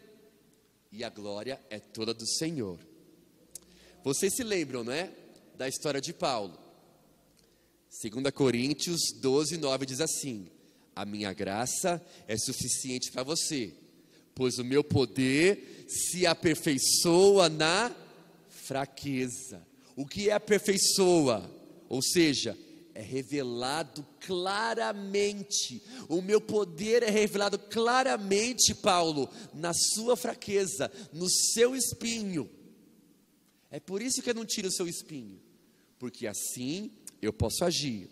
e 0.91 1.03
a 1.03 1.09
glória 1.09 1.61
é 1.69 1.79
toda 1.79 2.13
do 2.13 2.25
Senhor. 2.25 2.79
Vocês 4.05 4.35
se 4.35 4.43
lembram, 4.43 4.83
não 4.83 4.93
é? 4.93 5.09
Da 5.57 5.67
história 5.67 5.99
de 5.99 6.13
Paulo. 6.13 6.55
2 7.89 8.29
Coríntios 8.31 9.01
12, 9.15 9.57
9 9.57 9.83
diz 9.83 9.99
assim: 9.99 10.47
A 10.95 11.03
minha 11.03 11.33
graça 11.33 11.99
é 12.27 12.37
suficiente 12.37 13.11
para 13.11 13.23
você, 13.23 13.73
pois 14.35 14.59
o 14.59 14.63
meu 14.63 14.83
poder 14.83 15.87
se 15.87 16.27
aperfeiçoa 16.27 17.49
na 17.49 17.91
fraqueza. 18.47 19.65
O 19.95 20.05
que 20.05 20.29
é 20.29 20.33
aperfeiçoa? 20.33 21.49
Ou 21.89 22.03
seja, 22.03 22.55
é 22.93 23.01
revelado 23.01 24.05
claramente, 24.19 25.81
o 26.07 26.21
meu 26.21 26.39
poder 26.39 27.01
é 27.01 27.09
revelado 27.09 27.57
claramente, 27.57 28.75
Paulo, 28.75 29.27
na 29.51 29.73
sua 29.73 30.15
fraqueza, 30.15 30.91
no 31.11 31.27
seu 31.27 31.75
espinho. 31.75 32.47
É 33.71 33.79
por 33.79 34.01
isso 34.01 34.21
que 34.21 34.29
eu 34.29 34.33
não 34.33 34.45
tiro 34.45 34.67
o 34.67 34.71
seu 34.71 34.87
espinho, 34.87 35.39
porque 35.99 36.27
assim 36.27 36.91
eu 37.21 37.33
posso 37.33 37.63
agir. 37.65 38.09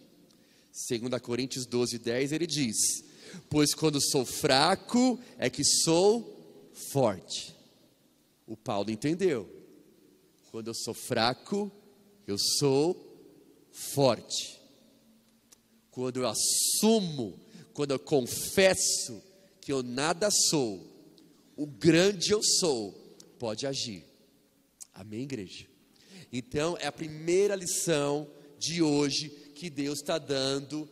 Segundo 0.71 1.19
Coríntios 1.19 1.65
12, 1.65 1.99
10, 1.99 2.31
ele 2.31 2.47
diz: 2.47 2.75
Pois 3.49 3.73
quando 3.73 4.01
sou 4.01 4.25
fraco 4.25 5.19
é 5.37 5.49
que 5.49 5.63
sou 5.63 6.71
forte. 6.91 7.55
O 8.45 8.57
Paulo 8.57 8.91
entendeu. 8.91 9.49
Quando 10.51 10.67
eu 10.67 10.73
sou 10.73 10.93
fraco, 10.93 11.71
eu 12.27 12.37
sou 12.37 12.95
forte 13.71 14.63
quando 15.93 16.17
eu 16.17 16.27
assumo, 16.27 17.39
quando 17.71 17.91
eu 17.91 17.99
confesso 17.99 19.21
que 19.61 19.71
eu 19.71 19.83
nada 19.83 20.29
sou, 20.31 20.83
o 21.55 21.67
grande 21.67 22.31
eu 22.31 22.41
sou 22.41 22.91
pode 23.37 23.67
agir. 23.67 24.03
Amém, 24.93 25.21
igreja? 25.23 25.65
Então, 26.31 26.77
é 26.79 26.87
a 26.87 26.91
primeira 26.91 27.55
lição 27.55 28.29
de 28.59 28.81
hoje 28.81 29.29
que 29.55 29.69
Deus 29.69 29.99
está 29.99 30.17
dando 30.17 30.87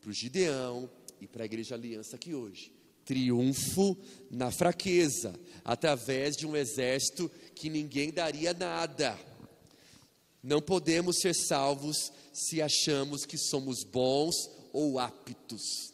para 0.00 0.10
o 0.10 0.12
Gideão 0.12 0.90
e 1.20 1.26
para 1.26 1.42
a 1.42 1.46
Igreja 1.46 1.74
Aliança 1.74 2.16
aqui 2.16 2.34
hoje. 2.34 2.72
Triunfo 3.04 3.96
na 4.30 4.50
fraqueza, 4.50 5.38
através 5.64 6.36
de 6.36 6.46
um 6.46 6.56
exército 6.56 7.30
que 7.54 7.70
ninguém 7.70 8.12
daria 8.12 8.52
nada. 8.52 9.18
Não 10.42 10.60
podemos 10.60 11.18
ser 11.20 11.34
salvos 11.34 12.12
se 12.32 12.62
achamos 12.62 13.24
que 13.24 13.38
somos 13.38 13.82
bons 13.84 14.34
ou 14.72 14.98
aptos. 14.98 15.92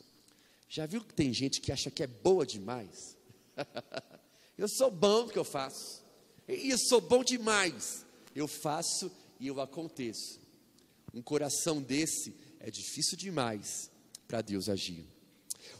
Já 0.69 0.87
viu 0.87 1.03
que 1.05 1.15
tem 1.15 1.33
gente 1.33 1.61
que 1.61 1.73
acha 1.73 1.91
que 1.91 2.03
é 2.03 2.07
boa 2.07 2.45
demais? 2.45 3.17
eu 4.59 4.69
sou 4.69 4.91
bom 4.91 5.25
no 5.25 5.31
que 5.31 5.39
eu 5.39 5.45
faço. 5.45 6.04
E 6.49 6.71
eu 6.71 6.79
sou 6.79 7.01
bom 7.01 7.25
demais. 7.25 8.05
Eu 8.35 8.49
faço 8.49 9.11
e 9.41 9.47
eu 9.47 9.61
aconteço. 9.61 10.41
Um 11.13 11.23
coração 11.23 11.81
desse 11.81 12.35
é 12.59 12.71
difícil 12.71 13.17
demais 13.17 13.91
para 14.27 14.43
Deus 14.43 14.69
agir. 14.69 15.07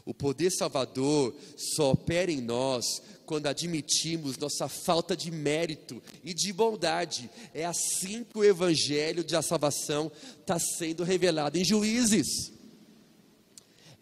O 0.05 0.13
poder 0.13 0.51
salvador 0.51 1.35
só 1.57 1.91
opera 1.91 2.31
em 2.31 2.41
nós 2.41 2.85
quando 3.25 3.47
admitimos 3.47 4.37
nossa 4.37 4.67
falta 4.67 5.15
de 5.15 5.31
mérito 5.31 6.01
e 6.23 6.33
de 6.33 6.53
bondade. 6.53 7.29
É 7.53 7.65
assim 7.65 8.23
que 8.23 8.37
o 8.37 8.43
evangelho 8.43 9.23
da 9.23 9.41
salvação 9.41 10.11
está 10.39 10.59
sendo 10.59 11.03
revelado 11.03 11.57
em 11.57 11.65
juízes. 11.65 12.51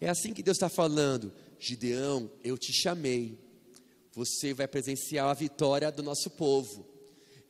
É 0.00 0.08
assim 0.08 0.34
que 0.34 0.42
Deus 0.42 0.56
está 0.56 0.68
falando: 0.68 1.32
Gideão, 1.58 2.30
eu 2.42 2.58
te 2.58 2.72
chamei, 2.72 3.38
você 4.14 4.54
vai 4.54 4.68
presenciar 4.68 5.28
a 5.28 5.34
vitória 5.34 5.90
do 5.90 6.02
nosso 6.02 6.30
povo, 6.30 6.86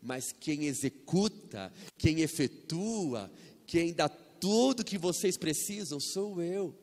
mas 0.00 0.32
quem 0.32 0.64
executa, 0.64 1.72
quem 1.98 2.20
efetua, 2.20 3.30
quem 3.66 3.92
dá 3.92 4.08
tudo 4.08 4.84
que 4.84 4.98
vocês 4.98 5.36
precisam 5.36 6.00
sou 6.00 6.42
eu. 6.42 6.74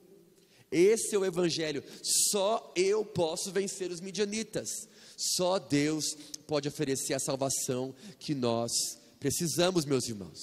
Esse 0.72 1.16
é 1.16 1.20
o 1.20 1.26
Evangelho. 1.26 1.84
Só 2.02 2.72
eu 2.76 3.04
posso 3.04 3.52
vencer 3.52 3.92
os 3.92 4.00
midianitas. 4.00 4.70
Só 5.18 5.60
Deus 5.60 6.16
pode 6.48 6.68
oferecer 6.68 7.14
a 7.14 7.20
salvação 7.20 7.94
que 8.18 8.34
nós 8.34 8.72
precisamos, 9.20 9.86
meus 9.86 10.08
irmãos. 10.08 10.40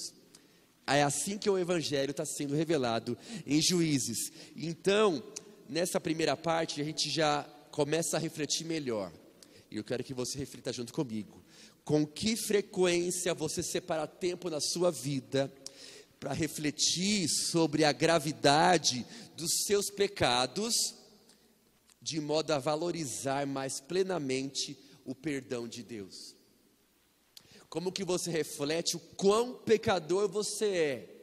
É 0.85 1.03
assim 1.03 1.37
que 1.37 1.49
o 1.49 1.57
Evangelho 1.57 2.11
está 2.11 2.25
sendo 2.25 2.55
revelado 2.55 3.17
em 3.45 3.61
Juízes. 3.61 4.31
Então, 4.55 5.21
nessa 5.67 5.99
primeira 5.99 6.37
parte, 6.37 6.81
a 6.81 6.83
gente 6.83 7.09
já 7.09 7.43
começa 7.71 8.17
a 8.17 8.19
refletir 8.19 8.65
melhor. 8.65 9.11
E 9.71 9.77
eu 9.77 9.83
quero 9.83 10.03
que 10.03 10.13
você 10.13 10.37
reflita 10.37 10.73
junto 10.73 10.93
comigo. 10.93 11.43
Com 11.83 12.05
que 12.05 12.35
frequência 12.35 13.33
você 13.33 13.61
separa 13.61 14.07
tempo 14.07 14.49
na 14.49 14.59
sua 14.59 14.91
vida 14.91 15.51
para 16.19 16.33
refletir 16.33 17.27
sobre 17.29 17.85
a 17.85 17.91
gravidade 17.91 19.05
dos 19.35 19.63
seus 19.65 19.89
pecados, 19.89 20.73
de 22.01 22.19
modo 22.19 22.51
a 22.51 22.59
valorizar 22.59 23.45
mais 23.45 23.79
plenamente 23.79 24.77
o 25.05 25.15
perdão 25.15 25.67
de 25.67 25.83
Deus. 25.83 26.35
Como 27.69 27.91
que 27.91 28.03
você 28.03 28.31
reflete 28.31 28.97
o 28.97 28.99
quão 28.99 29.53
pecador 29.53 30.27
você 30.27 30.65
é 30.65 31.19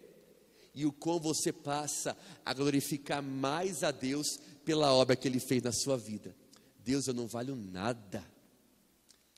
e 0.75 0.87
o 0.87 0.93
quão 0.93 1.19
você 1.19 1.53
passa 1.53 2.17
a 2.45 2.55
glorificar 2.55 3.23
mais 3.23 3.83
a 3.83 3.91
Deus 3.91 4.39
pela 4.65 4.93
obra 4.93 5.17
que 5.17 5.27
Ele 5.27 5.41
fez 5.41 5.63
na 5.63 5.73
sua 5.73 5.97
vida. 5.97 6.37
Deus, 6.79 7.07
eu 7.09 7.15
não 7.15 7.27
valho 7.27 7.57
nada. 7.57 8.25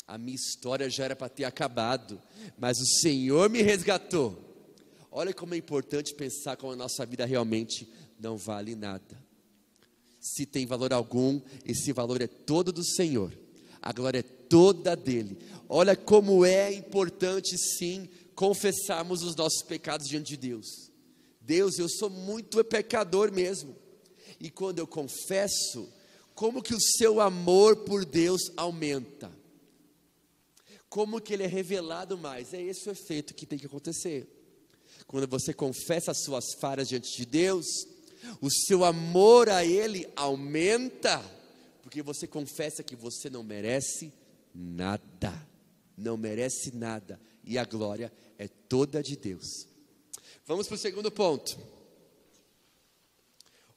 A 0.08 0.16
minha 0.16 0.34
história 0.34 0.88
já 0.88 1.04
era 1.04 1.14
para 1.14 1.28
ter 1.28 1.44
acabado, 1.44 2.20
mas 2.58 2.80
o 2.80 2.86
Senhor 3.02 3.50
me 3.50 3.60
resgatou. 3.60 4.42
Olha 5.12 5.34
como 5.34 5.54
é 5.54 5.58
importante 5.58 6.14
pensar 6.14 6.56
como 6.56 6.72
a 6.72 6.76
nossa 6.76 7.04
vida 7.04 7.26
realmente 7.26 7.86
não 8.18 8.36
vale 8.38 8.74
nada. 8.74 9.22
Se 10.18 10.46
tem 10.46 10.66
valor 10.66 10.92
algum, 10.92 11.40
esse 11.64 11.92
valor 11.92 12.22
é 12.22 12.26
todo 12.26 12.72
do 12.72 12.82
Senhor. 12.82 13.32
A 13.82 13.92
glória 13.92 14.20
é 14.20 14.22
toda 14.22 14.96
dele. 14.96 15.38
Olha 15.68 15.94
como 15.94 16.44
é 16.44 16.72
importante 16.72 17.56
sim 17.58 18.08
confessarmos 18.34 19.22
os 19.22 19.36
nossos 19.36 19.62
pecados 19.62 20.08
diante 20.08 20.30
de 20.30 20.36
Deus. 20.38 20.90
Deus, 21.40 21.78
eu 21.78 21.88
sou 21.88 22.08
muito 22.08 22.64
pecador 22.64 23.30
mesmo. 23.30 23.76
E 24.40 24.50
quando 24.50 24.78
eu 24.78 24.86
confesso, 24.86 25.88
Como 26.38 26.62
que 26.62 26.72
o 26.72 26.80
seu 26.80 27.20
amor 27.20 27.78
por 27.78 28.04
Deus 28.04 28.52
aumenta? 28.56 29.28
Como 30.88 31.20
que 31.20 31.34
ele 31.34 31.42
é 31.42 31.46
revelado 31.46 32.16
mais? 32.16 32.54
É 32.54 32.62
esse 32.62 32.88
o 32.88 32.92
efeito 32.92 33.34
que 33.34 33.46
tem 33.46 33.58
que 33.58 33.66
acontecer. 33.66 34.26
Quando 35.06 35.26
você 35.26 35.52
confessa 35.52 36.10
as 36.10 36.22
suas 36.22 36.54
falhas 36.58 36.88
diante 36.88 37.16
de 37.16 37.26
Deus, 37.26 37.66
o 38.40 38.50
seu 38.50 38.84
amor 38.84 39.48
a 39.48 39.64
Ele 39.64 40.08
aumenta, 40.16 41.22
porque 41.82 42.02
você 42.02 42.26
confessa 42.26 42.82
que 42.82 42.96
você 42.96 43.30
não 43.30 43.42
merece 43.42 44.12
nada, 44.54 45.32
não 45.96 46.16
merece 46.16 46.74
nada, 46.74 47.20
e 47.44 47.58
a 47.58 47.64
glória 47.64 48.12
é 48.38 48.48
toda 48.48 49.02
de 49.02 49.16
Deus. 49.16 49.66
Vamos 50.46 50.66
para 50.66 50.74
o 50.74 50.78
segundo 50.78 51.10
ponto. 51.10 51.58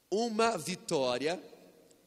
Uma 0.09 0.57
vitória 0.57 1.41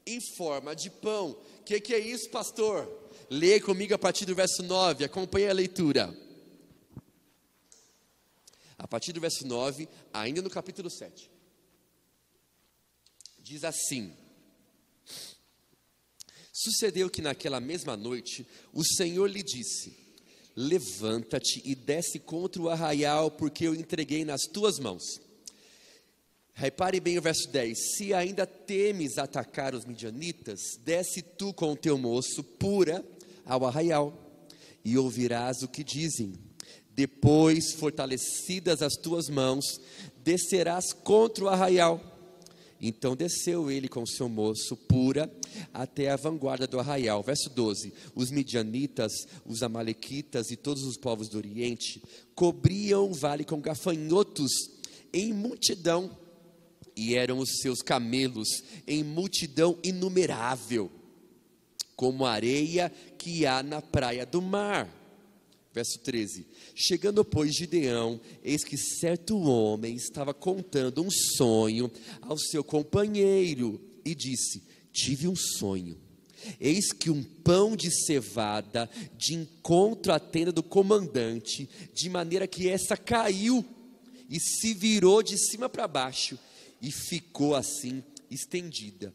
em 0.06 0.20
forma 0.20 0.74
de 0.74 0.90
pão. 0.90 1.30
O 1.60 1.64
que, 1.64 1.80
que 1.80 1.94
é 1.94 1.98
isso, 1.98 2.28
pastor? 2.30 3.03
Leia 3.34 3.60
comigo 3.60 3.92
a 3.92 3.98
partir 3.98 4.26
do 4.26 4.34
verso 4.34 4.62
9, 4.62 5.04
acompanhe 5.04 5.48
a 5.48 5.52
leitura. 5.52 6.16
A 8.78 8.86
partir 8.86 9.12
do 9.12 9.20
verso 9.20 9.44
9, 9.44 9.88
ainda 10.12 10.40
no 10.40 10.48
capítulo 10.48 10.88
7. 10.88 11.28
Diz 13.40 13.64
assim: 13.64 14.16
Sucedeu 16.52 17.10
que 17.10 17.20
naquela 17.20 17.58
mesma 17.58 17.96
noite 17.96 18.46
o 18.72 18.84
Senhor 18.84 19.26
lhe 19.26 19.42
disse: 19.42 19.98
Levanta-te 20.54 21.60
e 21.64 21.74
desce 21.74 22.20
contra 22.20 22.62
o 22.62 22.68
arraial, 22.68 23.32
porque 23.32 23.66
eu 23.66 23.74
entreguei 23.74 24.24
nas 24.24 24.42
tuas 24.42 24.78
mãos. 24.78 25.02
Repare 26.52 27.00
bem 27.00 27.18
o 27.18 27.22
verso 27.22 27.48
10: 27.48 27.96
Se 27.96 28.14
ainda 28.14 28.46
temes 28.46 29.18
atacar 29.18 29.74
os 29.74 29.84
midianitas, 29.84 30.60
desce 30.84 31.20
tu 31.20 31.52
com 31.52 31.72
o 31.72 31.76
teu 31.76 31.98
moço 31.98 32.44
pura 32.44 33.04
ao 33.44 33.66
arraial, 33.66 34.12
e 34.84 34.98
ouvirás 34.98 35.62
o 35.62 35.68
que 35.68 35.82
dizem. 35.82 36.34
Depois, 36.90 37.72
fortalecidas 37.72 38.82
as 38.82 38.94
tuas 38.94 39.28
mãos, 39.28 39.80
descerás 40.22 40.92
contra 40.92 41.44
o 41.44 41.48
arraial. 41.48 42.00
Então 42.80 43.16
desceu 43.16 43.70
ele 43.70 43.88
com 43.88 44.04
seu 44.04 44.28
moço 44.28 44.76
pura 44.76 45.32
até 45.72 46.10
a 46.10 46.16
vanguarda 46.16 46.66
do 46.66 46.78
arraial. 46.78 47.22
Verso 47.22 47.48
12: 47.48 47.92
Os 48.14 48.30
midianitas, 48.30 49.12
os 49.46 49.62
amalequitas 49.62 50.50
e 50.50 50.56
todos 50.56 50.82
os 50.82 50.98
povos 50.98 51.28
do 51.28 51.38
Oriente 51.38 52.02
cobriam 52.34 53.10
o 53.10 53.14
vale 53.14 53.44
com 53.44 53.60
gafanhotos 53.60 54.50
em 55.12 55.32
multidão 55.32 56.10
e 56.96 57.14
eram 57.14 57.38
os 57.38 57.58
seus 57.60 57.80
camelos 57.80 58.48
em 58.86 59.02
multidão 59.02 59.78
inumerável, 59.82 60.90
como 61.96 62.26
areia 62.26 62.92
que 63.18 63.46
há 63.46 63.62
na 63.62 63.80
praia 63.80 64.26
do 64.26 64.40
mar. 64.40 64.88
Verso 65.72 65.98
13: 65.98 66.46
Chegando, 66.74 67.24
pois, 67.24 67.54
Gideão, 67.54 68.20
eis 68.44 68.62
que 68.62 68.76
certo 68.76 69.36
homem 69.38 69.96
estava 69.96 70.32
contando 70.32 71.02
um 71.02 71.10
sonho 71.10 71.90
ao 72.22 72.38
seu 72.38 72.62
companheiro 72.62 73.80
e 74.04 74.14
disse: 74.14 74.62
Tive 74.92 75.26
um 75.26 75.34
sonho. 75.34 75.98
Eis 76.60 76.92
que 76.92 77.10
um 77.10 77.22
pão 77.22 77.74
de 77.74 77.90
cevada 77.90 78.88
de 79.16 79.34
encontro 79.34 80.12
à 80.12 80.20
tenda 80.20 80.52
do 80.52 80.62
comandante, 80.62 81.68
de 81.94 82.10
maneira 82.10 82.46
que 82.46 82.68
essa 82.68 82.96
caiu 82.96 83.64
e 84.28 84.38
se 84.38 84.74
virou 84.74 85.22
de 85.22 85.38
cima 85.38 85.68
para 85.68 85.88
baixo 85.88 86.38
e 86.80 86.90
ficou 86.90 87.54
assim 87.54 88.02
estendida. 88.30 89.14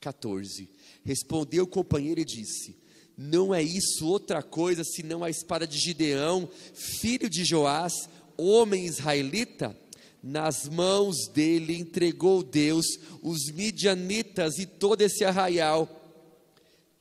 14. 0.00 0.68
Respondeu 1.06 1.62
o 1.62 1.68
companheiro 1.68 2.20
e 2.20 2.24
disse: 2.24 2.76
Não 3.16 3.54
é 3.54 3.62
isso 3.62 4.04
outra 4.04 4.42
coisa 4.42 4.82
senão 4.82 5.22
a 5.22 5.30
espada 5.30 5.64
de 5.64 5.78
Gideão, 5.78 6.48
filho 6.74 7.30
de 7.30 7.44
Joás, 7.44 7.92
homem 8.36 8.84
israelita? 8.84 9.74
Nas 10.20 10.68
mãos 10.68 11.28
dele 11.32 11.78
entregou 11.78 12.42
Deus 12.42 12.84
os 13.22 13.48
midianitas 13.52 14.58
e 14.58 14.66
todo 14.66 15.00
esse 15.02 15.24
arraial. 15.24 15.88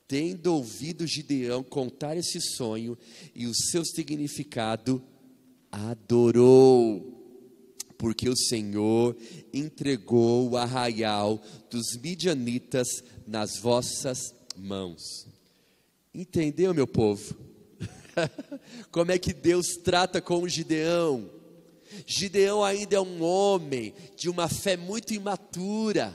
Tendo 0.08 0.54
ouvido 0.54 1.08
Gideão 1.08 1.64
contar 1.64 2.16
esse 2.16 2.40
sonho 2.40 2.96
e 3.34 3.48
o 3.48 3.56
seu 3.56 3.84
significado, 3.84 5.02
adorou 5.72 7.15
porque 7.98 8.30
o 8.30 8.36
Senhor 8.36 9.16
entregou 9.54 10.50
o 10.50 10.58
arraial 10.58 11.42
dos 11.70 11.96
midianitas 12.02 12.88
nas 13.28 13.58
vossas 13.60 14.34
mãos. 14.58 15.28
Entendeu, 16.14 16.74
meu 16.74 16.88
povo? 16.88 17.36
Como 18.92 19.12
é 19.12 19.18
que 19.18 19.34
Deus 19.34 19.78
trata 19.84 20.22
com 20.22 20.42
o 20.42 20.50
Gideão? 20.50 21.30
Gideão 22.06 22.64
ainda 22.64 22.96
é 22.96 23.02
um 23.02 23.24
homem 23.24 23.94
de 24.16 24.30
uma 24.30 24.48
fé 24.48 24.76
muito 24.76 25.14
imatura, 25.14 26.14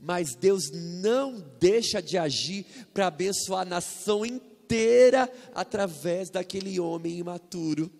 mas 0.00 0.34
Deus 0.34 0.70
não 0.72 1.42
deixa 1.58 2.02
de 2.02 2.18
agir 2.18 2.66
para 2.92 3.06
abençoar 3.06 3.62
a 3.62 3.70
nação 3.70 4.24
inteira 4.24 5.30
através 5.54 6.30
daquele 6.30 6.78
homem 6.80 7.18
imaturo. 7.18 7.90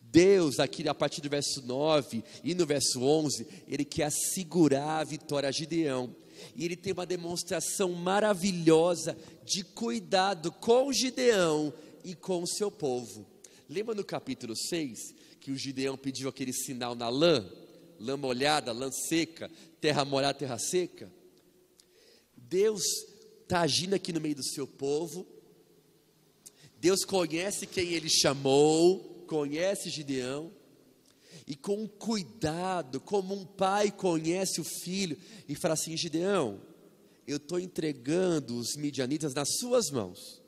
Deus, 0.00 0.58
aqui 0.58 0.88
a 0.88 0.94
partir 0.94 1.20
do 1.20 1.28
verso 1.28 1.62
9 1.62 2.22
e 2.42 2.54
no 2.54 2.66
verso 2.66 3.02
11, 3.02 3.46
ele 3.68 3.84
quer 3.84 4.04
assegurar 4.04 5.00
a 5.00 5.04
vitória 5.04 5.48
a 5.48 5.52
Gideão. 5.52 6.14
E 6.54 6.64
ele 6.64 6.76
tem 6.76 6.92
uma 6.92 7.06
demonstração 7.06 7.92
maravilhosa 7.92 9.16
de 9.44 9.64
cuidado 9.64 10.52
com 10.52 10.92
Gideão 10.92 11.72
e 12.04 12.14
com 12.14 12.42
o 12.42 12.46
seu 12.46 12.70
povo. 12.70 13.26
Lembra 13.68 13.94
no 13.94 14.04
capítulo 14.04 14.54
6 14.56 15.14
que 15.40 15.50
o 15.50 15.56
Gideão 15.56 15.96
pediu 15.96 16.28
aquele 16.28 16.52
sinal 16.52 16.94
na 16.94 17.08
lã? 17.08 17.48
Lã 17.98 18.16
molhada, 18.16 18.72
lã 18.72 18.90
seca, 18.90 19.50
terra 19.80 20.04
molhada, 20.04 20.38
terra 20.38 20.58
seca. 20.58 21.10
Deus 22.36 22.82
está 23.42 23.62
agindo 23.62 23.94
aqui 23.94 24.12
no 24.12 24.20
meio 24.20 24.34
do 24.34 24.44
seu 24.44 24.66
povo. 24.66 25.26
Deus 26.78 27.04
conhece 27.04 27.66
quem 27.66 27.92
ele 27.92 28.08
chamou 28.08 29.15
conhece 29.26 29.90
Gideão, 29.90 30.52
e 31.46 31.54
com 31.54 31.86
cuidado, 31.86 33.00
como 33.00 33.34
um 33.34 33.44
pai 33.44 33.90
conhece 33.90 34.60
o 34.60 34.64
filho, 34.64 35.18
e 35.48 35.54
fala 35.54 35.74
assim: 35.74 35.96
Gideão, 35.96 36.60
eu 37.26 37.36
estou 37.36 37.58
entregando 37.58 38.56
os 38.56 38.76
midianitas 38.76 39.34
nas 39.34 39.56
suas 39.58 39.90
mãos, 39.90 40.42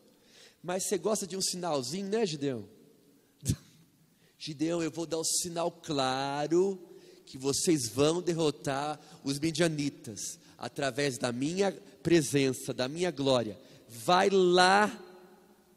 mas 0.63 0.85
você 0.85 0.97
gosta 0.97 1.27
de 1.27 1.37
um 1.37 1.43
sinalzinho, 1.43 2.09
né, 2.09 2.25
Gideão? 2.25 2.69
Gideão, 4.39 4.83
eu 4.83 4.91
vou 4.91 5.07
dar 5.07 5.19
o 5.19 5.25
sinal 5.25 5.71
claro 5.71 6.79
que 7.27 7.37
vocês 7.37 7.89
vão 7.89 8.23
derrotar 8.23 8.99
os 9.23 9.39
midianitas 9.39 10.39
através 10.57 11.19
da 11.19 11.31
minha 11.31 11.73
presença, 12.03 12.73
da 12.73 12.89
minha 12.89 13.11
glória. 13.11 13.59
Vai 13.87 14.31
lá 14.31 14.87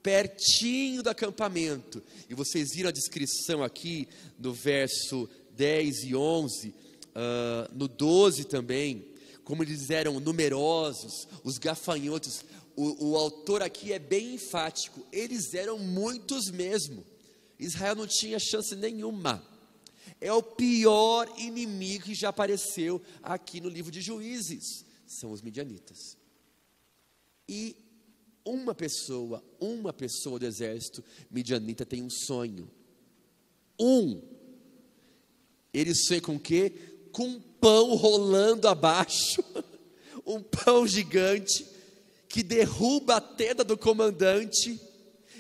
pertinho 0.02 1.04
do 1.04 1.10
acampamento. 1.10 2.02
E 2.30 2.34
vocês 2.34 2.74
viram 2.74 2.90
a 2.90 2.94
descrição 2.94 3.64
aqui 3.64 4.08
no 4.38 4.54
verso 4.54 5.30
10 5.56 6.04
e 6.06 6.16
11, 6.16 6.70
uh, 6.70 6.74
ah, 7.16 7.70
no 7.74 7.88
12 7.88 8.46
também, 8.46 9.06
como 9.44 9.64
eles 9.64 9.90
eram 9.90 10.20
numerosos, 10.20 11.28
os 11.44 11.58
gafanhotos. 11.58 12.44
O, 12.76 13.12
o 13.12 13.18
autor 13.18 13.62
aqui 13.62 13.92
é 13.92 14.00
bem 14.00 14.36
enfático, 14.36 15.06
eles 15.12 15.54
eram 15.54 15.78
muitos 15.78 16.50
mesmo. 16.50 17.06
Israel 17.60 17.96
não 17.96 18.08
tinha 18.08 18.40
chance 18.40 18.76
nenhuma. 18.76 19.46
É 20.20 20.32
o 20.34 20.42
pior 20.42 21.32
inimigo 21.38 22.06
que 22.06 22.16
já 22.16 22.30
apareceu 22.30 23.02
aqui 23.22 23.60
no 23.60 23.70
livro 23.70 23.92
de 23.92 24.02
Juízes. 24.02 24.86
São 25.06 25.32
os 25.32 25.42
midianitas. 25.42 26.18
E 27.48 27.76
uma 28.46 28.74
pessoa, 28.74 29.44
uma 29.60 29.94
pessoa 29.94 30.40
do 30.40 30.46
exército 30.46 31.04
midianita 31.30 31.86
tem 31.86 32.02
um 32.02 32.10
sonho. 32.10 32.70
Um. 33.80 34.22
Ele 35.74 35.94
sonha 35.96 36.22
com 36.22 36.36
o 36.36 36.40
quê? 36.40 36.74
Com 37.12 37.26
um 37.26 37.40
pão 37.40 37.96
rolando 37.96 38.68
abaixo. 38.68 39.44
um 40.26 40.42
pão 40.42 40.86
gigante 40.88 41.66
que 42.28 42.44
derruba 42.44 43.18
a 43.18 43.22
tenda 43.22 43.64
do 43.64 43.78
comandante 43.78 44.80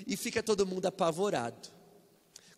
e 0.05 0.17
fica 0.17 0.43
todo 0.43 0.65
mundo 0.65 0.85
apavorado. 0.85 1.69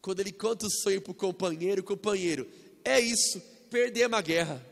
Quando 0.02 0.20
ele 0.20 0.32
conta 0.32 0.66
o 0.66 0.72
sonho 0.72 1.02
para 1.02 1.12
o 1.12 1.16
companheiro, 1.16 1.84
companheiro, 1.84 2.50
é 2.84 3.00
isso, 3.00 3.42
perdemos 3.70 4.18
a 4.18 4.22
guerra. 4.22 4.66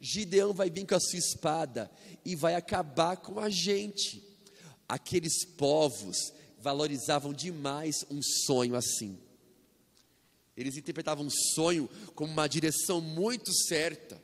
Gideão 0.00 0.54
vai 0.54 0.70
vir 0.70 0.86
com 0.86 0.94
a 0.94 1.00
sua 1.00 1.18
espada 1.18 1.90
e 2.24 2.34
vai 2.34 2.54
acabar 2.54 3.16
com 3.16 3.38
a 3.38 3.50
gente 3.50 4.29
aqueles 4.90 5.44
povos 5.44 6.16
valorizavam 6.58 7.32
demais 7.32 8.04
um 8.10 8.20
sonho 8.20 8.74
assim. 8.74 9.16
Eles 10.56 10.76
interpretavam 10.76 11.24
um 11.24 11.30
sonho 11.54 11.88
como 12.14 12.32
uma 12.32 12.48
direção 12.48 13.00
muito 13.00 13.52
certa. 13.54 14.20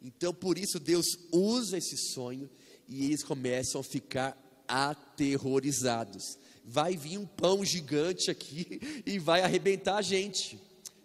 Então, 0.00 0.32
por 0.32 0.56
isso, 0.56 0.78
Deus 0.78 1.06
usa 1.32 1.76
esse 1.76 1.96
sonho 2.14 2.48
e 2.86 3.04
eles 3.06 3.24
começam 3.24 3.80
a 3.80 3.84
ficar 3.84 4.40
aterrorizados. 4.68 6.22
Vai 6.64 6.96
vir 6.96 7.18
um 7.18 7.26
pão 7.26 7.64
gigante 7.64 8.30
aqui 8.30 8.80
e 9.04 9.18
vai 9.18 9.42
arrebentar 9.42 9.96
a 9.96 10.02
gente. 10.02 10.60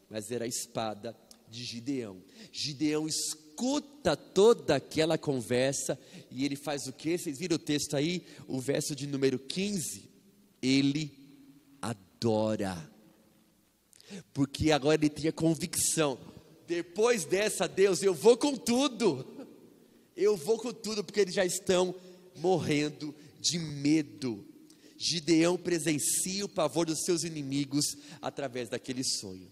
Mas 0.10 0.30
era 0.30 0.46
a 0.46 0.48
espada 0.48 1.18
de 1.50 1.64
Gideão. 1.64 2.24
Gideão 2.52 3.08
escuta 3.52 4.16
toda 4.16 4.76
aquela 4.76 5.18
conversa 5.18 6.00
e 6.30 6.46
ele 6.46 6.56
faz 6.56 6.88
o 6.88 6.94
que? 6.94 7.18
Vocês 7.18 7.38
viram 7.38 7.56
o 7.56 7.60
texto 7.60 7.96
aí? 7.96 8.26
O 8.48 8.60
verso 8.60 8.96
de 8.96 9.06
número 9.06 9.38
15. 9.38 10.10
Ele 10.62 11.12
adora. 11.82 12.90
Porque 14.34 14.72
agora 14.72 14.96
ele 14.96 15.10
tinha 15.10 15.32
convicção. 15.32 16.18
Depois 16.68 17.26
dessa, 17.26 17.68
Deus, 17.68 18.02
eu 18.02 18.14
vou 18.14 18.38
com 18.38 18.56
tudo. 18.56 19.26
Eu 20.16 20.38
vou 20.38 20.58
com 20.58 20.72
tudo, 20.72 21.04
porque 21.04 21.20
eles 21.20 21.34
já 21.34 21.46
estão 21.46 21.94
morrendo 22.36 23.14
de 23.40 23.60
medo. 23.60 24.46
Gideão 24.98 25.58
presencia 25.58 26.46
o 26.46 26.50
pavor 26.50 26.86
dos 26.86 27.04
seus 27.04 27.24
inimigos 27.24 27.98
através 28.22 28.70
daquele 28.70 29.04
sonho. 29.04 29.52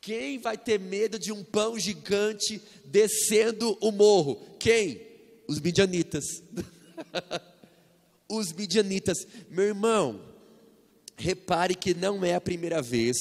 Quem 0.00 0.38
vai 0.38 0.56
ter 0.56 0.78
medo 0.78 1.18
de 1.18 1.32
um 1.32 1.42
pão 1.42 1.78
gigante 1.78 2.60
descendo 2.84 3.76
o 3.80 3.90
morro? 3.90 4.56
Quem? 4.58 5.00
Os 5.46 5.60
midianitas. 5.60 6.24
Os 8.28 8.52
midianitas. 8.52 9.26
Meu 9.50 9.64
irmão, 9.64 10.22
repare 11.16 11.74
que 11.74 11.94
não 11.94 12.24
é 12.24 12.34
a 12.34 12.40
primeira 12.40 12.80
vez 12.80 13.16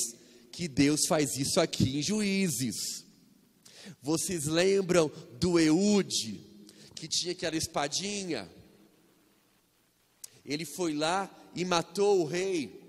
que 0.52 0.68
Deus 0.68 1.02
faz 1.08 1.38
isso 1.38 1.60
aqui 1.60 1.98
em 1.98 2.02
Juízes. 2.02 3.06
Vocês 4.02 4.46
lembram 4.46 5.12
do 5.40 5.60
Eude, 5.60 6.42
que 6.96 7.08
tinha 7.08 7.32
aquela 7.32 7.56
espadinha? 7.56 8.50
Ele 10.46 10.66
foi 10.66 10.94
lá 10.94 11.30
e 11.56 11.66
matou 11.66 12.22
o 12.22 12.26
rei. 12.26 12.87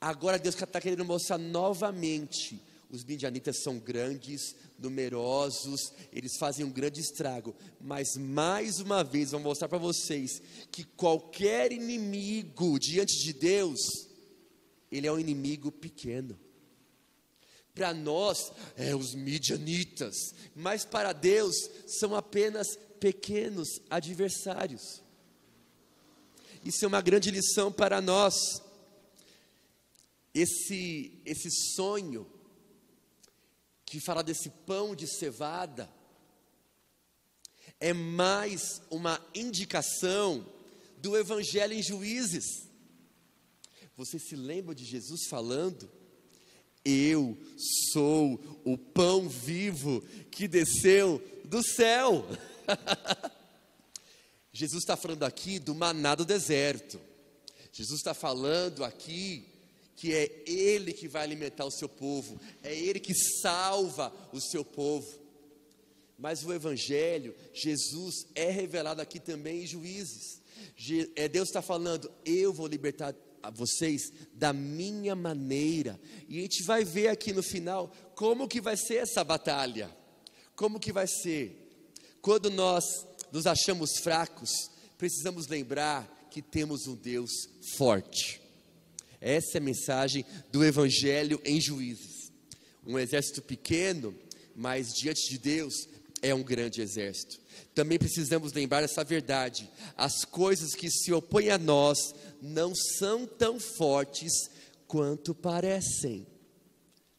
Agora 0.00 0.38
Deus 0.38 0.54
está 0.54 0.80
querendo 0.80 1.04
mostrar 1.04 1.38
novamente. 1.38 2.62
Os 2.90 3.04
midianitas 3.04 3.62
são 3.62 3.78
grandes, 3.78 4.56
numerosos, 4.78 5.92
eles 6.10 6.38
fazem 6.38 6.64
um 6.64 6.70
grande 6.70 7.00
estrago. 7.00 7.54
Mas 7.80 8.16
mais 8.16 8.80
uma 8.80 9.04
vez, 9.04 9.32
vou 9.32 9.40
mostrar 9.40 9.68
para 9.68 9.76
vocês 9.76 10.40
que 10.70 10.84
qualquer 10.84 11.70
inimigo 11.70 12.78
diante 12.78 13.18
de 13.18 13.32
Deus, 13.34 14.08
ele 14.90 15.06
é 15.06 15.12
um 15.12 15.18
inimigo 15.18 15.70
pequeno. 15.70 16.38
Para 17.74 17.92
nós, 17.92 18.52
é 18.76 18.96
os 18.96 19.14
midianitas, 19.14 20.34
mas 20.54 20.84
para 20.84 21.12
Deus 21.12 21.54
são 21.86 22.16
apenas 22.16 22.68
pequenos 22.98 23.80
adversários. 23.90 25.02
Isso 26.64 26.84
é 26.84 26.88
uma 26.88 27.02
grande 27.02 27.30
lição 27.30 27.70
para 27.70 28.00
nós 28.00 28.62
esse, 30.40 31.20
esse 31.24 31.50
sonho 31.74 32.26
que 33.84 34.00
fala 34.00 34.22
desse 34.22 34.50
pão 34.50 34.94
de 34.94 35.06
cevada 35.06 35.90
é 37.80 37.92
mais 37.92 38.80
uma 38.90 39.20
indicação 39.34 40.46
do 40.98 41.16
Evangelho 41.16 41.72
em 41.72 41.82
Juízes. 41.82 42.68
Você 43.96 44.18
se 44.18 44.36
lembra 44.36 44.74
de 44.74 44.84
Jesus 44.84 45.26
falando? 45.28 45.90
Eu 46.84 47.36
sou 47.92 48.40
o 48.64 48.78
pão 48.78 49.28
vivo 49.28 50.02
que 50.30 50.46
desceu 50.46 51.20
do 51.44 51.62
céu. 51.62 52.24
Jesus 54.52 54.82
está 54.82 54.96
falando 54.96 55.24
aqui 55.24 55.58
do 55.58 55.74
maná 55.74 56.14
do 56.14 56.24
deserto. 56.24 57.00
Jesus 57.72 58.00
está 58.00 58.14
falando 58.14 58.84
aqui 58.84 59.57
que 59.98 60.14
é 60.14 60.42
Ele 60.46 60.92
que 60.92 61.08
vai 61.08 61.24
alimentar 61.24 61.64
o 61.64 61.72
seu 61.72 61.88
povo, 61.88 62.40
é 62.62 62.72
Ele 62.72 63.00
que 63.00 63.12
salva 63.14 64.12
o 64.32 64.40
seu 64.40 64.64
povo. 64.64 65.06
Mas 66.16 66.44
o 66.44 66.52
Evangelho, 66.52 67.34
Jesus 67.52 68.28
é 68.32 68.48
revelado 68.48 69.02
aqui 69.02 69.18
também 69.18 69.64
em 69.64 69.66
juízes. 69.66 70.40
É, 71.16 71.28
Deus 71.28 71.48
está 71.48 71.60
falando, 71.60 72.10
eu 72.24 72.52
vou 72.52 72.68
libertar 72.68 73.12
vocês 73.52 74.12
da 74.32 74.52
minha 74.52 75.16
maneira. 75.16 75.98
E 76.28 76.38
a 76.38 76.42
gente 76.42 76.62
vai 76.62 76.84
ver 76.84 77.08
aqui 77.08 77.32
no 77.32 77.42
final 77.42 77.92
como 78.14 78.48
que 78.48 78.60
vai 78.60 78.76
ser 78.76 78.96
essa 78.98 79.24
batalha. 79.24 79.90
Como 80.54 80.78
que 80.78 80.92
vai 80.92 81.08
ser? 81.08 81.68
Quando 82.22 82.50
nós 82.50 82.84
nos 83.32 83.48
achamos 83.48 83.98
fracos, 83.98 84.50
precisamos 84.96 85.48
lembrar 85.48 86.28
que 86.30 86.40
temos 86.40 86.86
um 86.86 86.94
Deus 86.94 87.30
forte. 87.76 88.47
Essa 89.20 89.58
é 89.58 89.60
a 89.60 89.64
mensagem 89.64 90.24
do 90.52 90.64
Evangelho 90.64 91.40
em 91.44 91.60
Juízes. 91.60 92.30
Um 92.86 92.98
exército 92.98 93.42
pequeno, 93.42 94.14
mas 94.54 94.92
diante 94.94 95.28
de 95.28 95.38
Deus 95.38 95.74
é 96.22 96.34
um 96.34 96.42
grande 96.42 96.80
exército. 96.80 97.40
Também 97.74 97.98
precisamos 97.98 98.52
lembrar 98.52 98.82
essa 98.82 99.04
verdade: 99.04 99.70
as 99.96 100.24
coisas 100.24 100.74
que 100.74 100.90
se 100.90 101.12
opõem 101.12 101.50
a 101.50 101.58
nós 101.58 101.98
não 102.40 102.74
são 102.74 103.26
tão 103.26 103.58
fortes 103.58 104.32
quanto 104.86 105.34
parecem. 105.34 106.26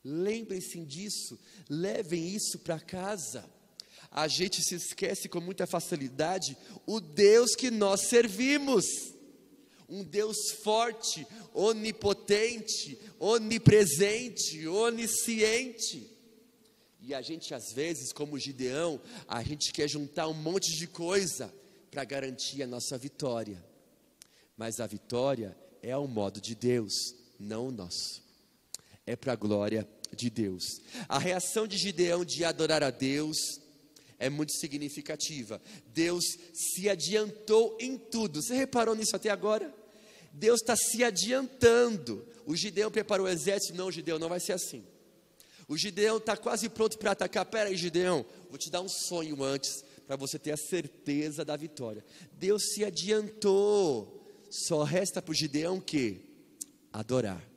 Lembrem-se 0.03 0.83
disso, 0.85 1.37
levem 1.69 2.27
isso 2.27 2.59
para 2.59 2.79
casa. 2.79 3.45
A 4.09 4.27
gente 4.27 4.63
se 4.63 4.75
esquece 4.75 5.29
com 5.29 5.39
muita 5.39 5.67
facilidade 5.67 6.57
o 6.87 6.99
Deus 6.99 7.55
que 7.55 7.69
nós 7.69 8.07
servimos 8.07 8.85
um 9.89 10.03
Deus 10.03 10.51
forte, 10.63 11.25
onipotente, 11.53 12.99
onipresente, 13.19 14.67
onisciente. 14.67 16.15
E 17.01 17.13
a 17.13 17.21
gente, 17.21 17.53
às 17.53 17.73
vezes, 17.73 18.13
como 18.13 18.37
Gideão, 18.37 19.01
a 19.27 19.41
gente 19.41 19.71
quer 19.73 19.89
juntar 19.89 20.27
um 20.27 20.33
monte 20.33 20.77
de 20.77 20.85
coisa 20.85 21.53
para 21.89 22.03
garantir 22.03 22.61
a 22.61 22.67
nossa 22.67 22.97
vitória. 22.97 23.63
Mas 24.55 24.79
a 24.79 24.85
vitória 24.85 25.57
é 25.81 25.91
ao 25.91 26.07
modo 26.07 26.39
de 26.39 26.53
Deus, 26.53 26.93
não 27.39 27.69
o 27.69 27.71
nosso. 27.71 28.21
É 29.05 29.15
para 29.15 29.33
a 29.33 29.35
glória 29.35 29.87
de 30.15 30.29
Deus. 30.29 30.63
A 31.07 31.17
reação 31.17 31.65
de 31.65 31.77
Gideão 31.77 32.23
de 32.23 32.43
adorar 32.43 32.83
a 32.83 32.91
Deus 32.91 33.37
é 34.19 34.29
muito 34.29 34.51
significativa. 34.51 35.61
Deus 35.87 36.25
se 36.53 36.89
adiantou 36.89 37.77
em 37.79 37.97
tudo. 37.97 38.41
Você 38.41 38.53
reparou 38.53 38.93
nisso 38.93 39.15
até 39.15 39.29
agora? 39.29 39.73
Deus 40.33 40.61
está 40.61 40.75
se 40.75 41.03
adiantando. 41.03 42.25
O 42.45 42.55
Gideão 42.55 42.89
preparou 42.91 43.25
o 43.25 43.29
exército, 43.29 43.75
não, 43.75 43.91
Gideão, 43.91 44.19
não 44.19 44.29
vai 44.29 44.39
ser 44.39 44.53
assim. 44.53 44.83
O 45.67 45.77
Gideão 45.77 46.17
está 46.17 46.35
quase 46.35 46.67
pronto 46.67 46.97
para 46.97 47.11
atacar. 47.11 47.45
Pera 47.45 47.69
aí, 47.69 47.77
Gideão, 47.77 48.25
vou 48.49 48.57
te 48.57 48.71
dar 48.71 48.81
um 48.81 48.89
sonho 48.89 49.43
antes, 49.43 49.83
para 50.07 50.15
você 50.15 50.39
ter 50.39 50.51
a 50.51 50.57
certeza 50.57 51.45
da 51.45 51.55
vitória. 51.55 52.03
Deus 52.33 52.73
se 52.73 52.83
adiantou. 52.83 54.25
Só 54.49 54.81
resta 54.81 55.21
para 55.21 55.31
o 55.31 55.35
Gideão 55.35 55.79
quê? 55.79 56.21
Adorar. 56.91 57.47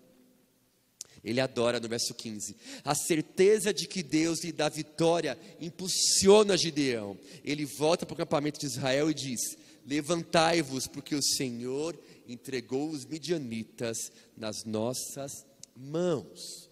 Ele 1.24 1.40
adora 1.40 1.78
no 1.78 1.88
verso 1.88 2.12
15. 2.12 2.56
A 2.84 2.94
certeza 2.94 3.72
de 3.72 3.86
que 3.86 4.02
Deus 4.02 4.42
lhe 4.42 4.52
dá 4.52 4.68
vitória 4.68 5.38
impulsiona 5.60 6.56
Gideão. 6.56 7.16
Ele 7.44 7.64
volta 7.64 8.04
para 8.04 8.12
o 8.12 8.16
acampamento 8.16 8.60
de 8.60 8.66
Israel 8.66 9.10
e 9.10 9.14
diz: 9.14 9.40
Levantai-vos, 9.86 10.86
porque 10.86 11.14
o 11.14 11.22
Senhor 11.22 11.98
entregou 12.32 12.90
os 12.90 13.04
midianitas 13.04 14.10
nas 14.36 14.64
nossas 14.64 15.46
mãos. 15.76 16.68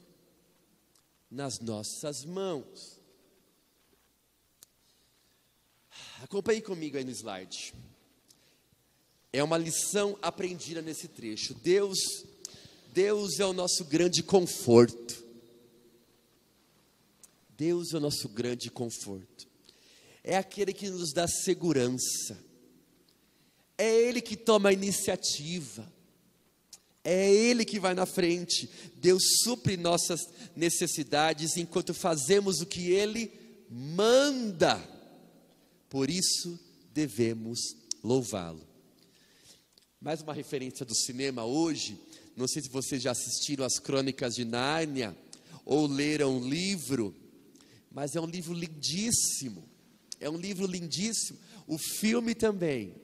Nas 1.30 1.60
nossas 1.60 2.24
mãos. 2.24 3.00
Acompanhe 6.22 6.60
comigo 6.60 6.96
aí 6.96 7.04
no 7.04 7.10
slide. 7.10 7.74
É 9.32 9.42
uma 9.42 9.56
lição 9.56 10.18
aprendida 10.20 10.82
nesse 10.82 11.08
trecho. 11.08 11.54
Deus, 11.54 11.98
Deus 12.92 13.38
é 13.38 13.46
o 13.46 13.52
nosso 13.52 13.84
grande 13.84 14.22
conforto. 14.22 15.24
Deus 17.56 17.92
é 17.92 17.96
o 17.98 18.00
nosso 18.00 18.28
grande 18.28 18.70
conforto. 18.70 19.48
É 20.24 20.36
aquele 20.36 20.72
que 20.72 20.90
nos 20.90 21.12
dá 21.12 21.28
segurança 21.28 22.49
é 23.80 24.02
Ele 24.02 24.20
que 24.20 24.36
toma 24.36 24.68
a 24.68 24.72
iniciativa. 24.72 25.90
É 27.02 27.32
Ele 27.32 27.64
que 27.64 27.80
vai 27.80 27.94
na 27.94 28.04
frente. 28.04 28.68
Deus 28.96 29.22
supre 29.42 29.76
nossas 29.78 30.20
necessidades 30.54 31.56
enquanto 31.56 31.94
fazemos 31.94 32.60
o 32.60 32.66
que 32.66 32.90
Ele 32.90 33.32
manda. 33.70 34.76
Por 35.88 36.10
isso 36.10 36.60
devemos 36.92 37.58
louvá-lo. 38.04 38.68
Mais 39.98 40.20
uma 40.20 40.34
referência 40.34 40.84
do 40.84 40.94
cinema 40.94 41.44
hoje. 41.44 41.98
Não 42.36 42.46
sei 42.46 42.62
se 42.62 42.68
vocês 42.68 43.00
já 43.00 43.12
assistiram 43.12 43.64
as 43.64 43.78
Crônicas 43.78 44.34
de 44.34 44.44
Nárnia 44.44 45.16
ou 45.64 45.86
leram 45.86 46.38
o 46.38 46.48
livro, 46.48 47.14
mas 47.90 48.14
é 48.14 48.20
um 48.20 48.26
livro 48.26 48.52
lindíssimo. 48.52 49.66
É 50.20 50.28
um 50.28 50.36
livro 50.36 50.66
lindíssimo 50.66 51.38
o 51.66 51.78
filme 51.78 52.34
também. 52.34 52.94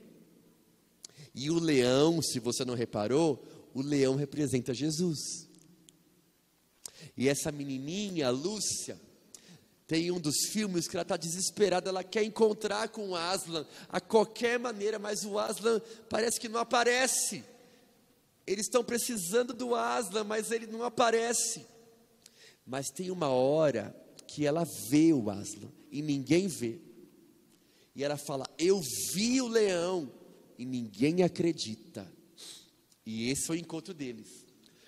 E 1.39 1.51
o 1.51 1.59
leão, 1.59 2.19
se 2.19 2.39
você 2.39 2.65
não 2.65 2.73
reparou, 2.73 3.45
o 3.71 3.79
leão 3.79 4.15
representa 4.15 4.73
Jesus. 4.73 5.47
E 7.15 7.29
essa 7.29 7.51
menininha, 7.51 8.31
Lúcia, 8.31 8.99
tem 9.85 10.09
um 10.09 10.19
dos 10.19 10.47
filmes 10.51 10.87
que 10.87 10.95
ela 10.95 11.03
está 11.03 11.15
desesperada, 11.15 11.89
ela 11.89 12.03
quer 12.03 12.23
encontrar 12.23 12.89
com 12.89 13.09
o 13.09 13.15
Aslan 13.15 13.67
a 13.87 14.01
qualquer 14.01 14.57
maneira, 14.57 14.97
mas 14.97 15.25
o 15.25 15.37
Aslan 15.37 15.79
parece 16.09 16.39
que 16.39 16.49
não 16.49 16.59
aparece. 16.59 17.43
Eles 18.47 18.65
estão 18.65 18.83
precisando 18.83 19.53
do 19.53 19.75
Aslan, 19.75 20.23
mas 20.23 20.49
ele 20.49 20.65
não 20.65 20.81
aparece. 20.81 21.67
Mas 22.65 22.89
tem 22.89 23.11
uma 23.11 23.29
hora 23.29 23.95
que 24.25 24.43
ela 24.43 24.63
vê 24.89 25.13
o 25.13 25.29
Aslan 25.29 25.71
e 25.91 26.01
ninguém 26.01 26.47
vê. 26.47 26.79
E 27.95 28.03
ela 28.03 28.17
fala: 28.17 28.49
Eu 28.57 28.81
vi 29.13 29.39
o 29.39 29.47
leão 29.47 30.16
e 30.57 30.65
ninguém 30.65 31.23
acredita. 31.23 32.11
E 33.05 33.29
esse 33.29 33.47
foi 33.47 33.57
o 33.57 33.59
encontro 33.59 33.93
deles. 33.93 34.45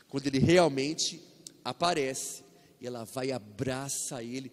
Quando 0.08 0.28
ele 0.28 0.40
realmente 0.40 1.22
aparece, 1.64 2.44
e 2.82 2.88
ela 2.88 3.04
vai 3.06 3.32
abraça 3.32 4.24
ele, 4.24 4.52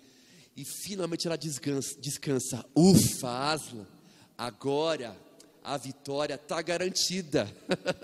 e 0.57 0.65
finalmente 0.65 1.27
ela 1.27 1.37
descansa, 1.37 1.99
descansa. 2.01 2.65
Ufa, 2.75 3.53
Aslan, 3.53 3.87
agora 4.37 5.17
a 5.63 5.77
vitória 5.77 6.35
está 6.35 6.63
garantida, 6.63 7.53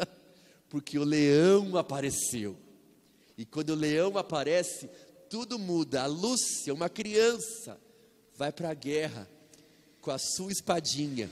porque 0.68 0.98
o 0.98 1.04
leão 1.04 1.76
apareceu. 1.76 2.56
E 3.36 3.44
quando 3.44 3.70
o 3.70 3.76
leão 3.76 4.18
aparece, 4.18 4.88
tudo 5.30 5.58
muda. 5.58 6.02
A 6.02 6.06
Lúcia, 6.06 6.74
uma 6.74 6.88
criança, 6.88 7.80
vai 8.36 8.52
para 8.52 8.70
a 8.70 8.74
guerra 8.74 9.28
com 10.00 10.10
a 10.10 10.18
sua 10.18 10.52
espadinha. 10.52 11.30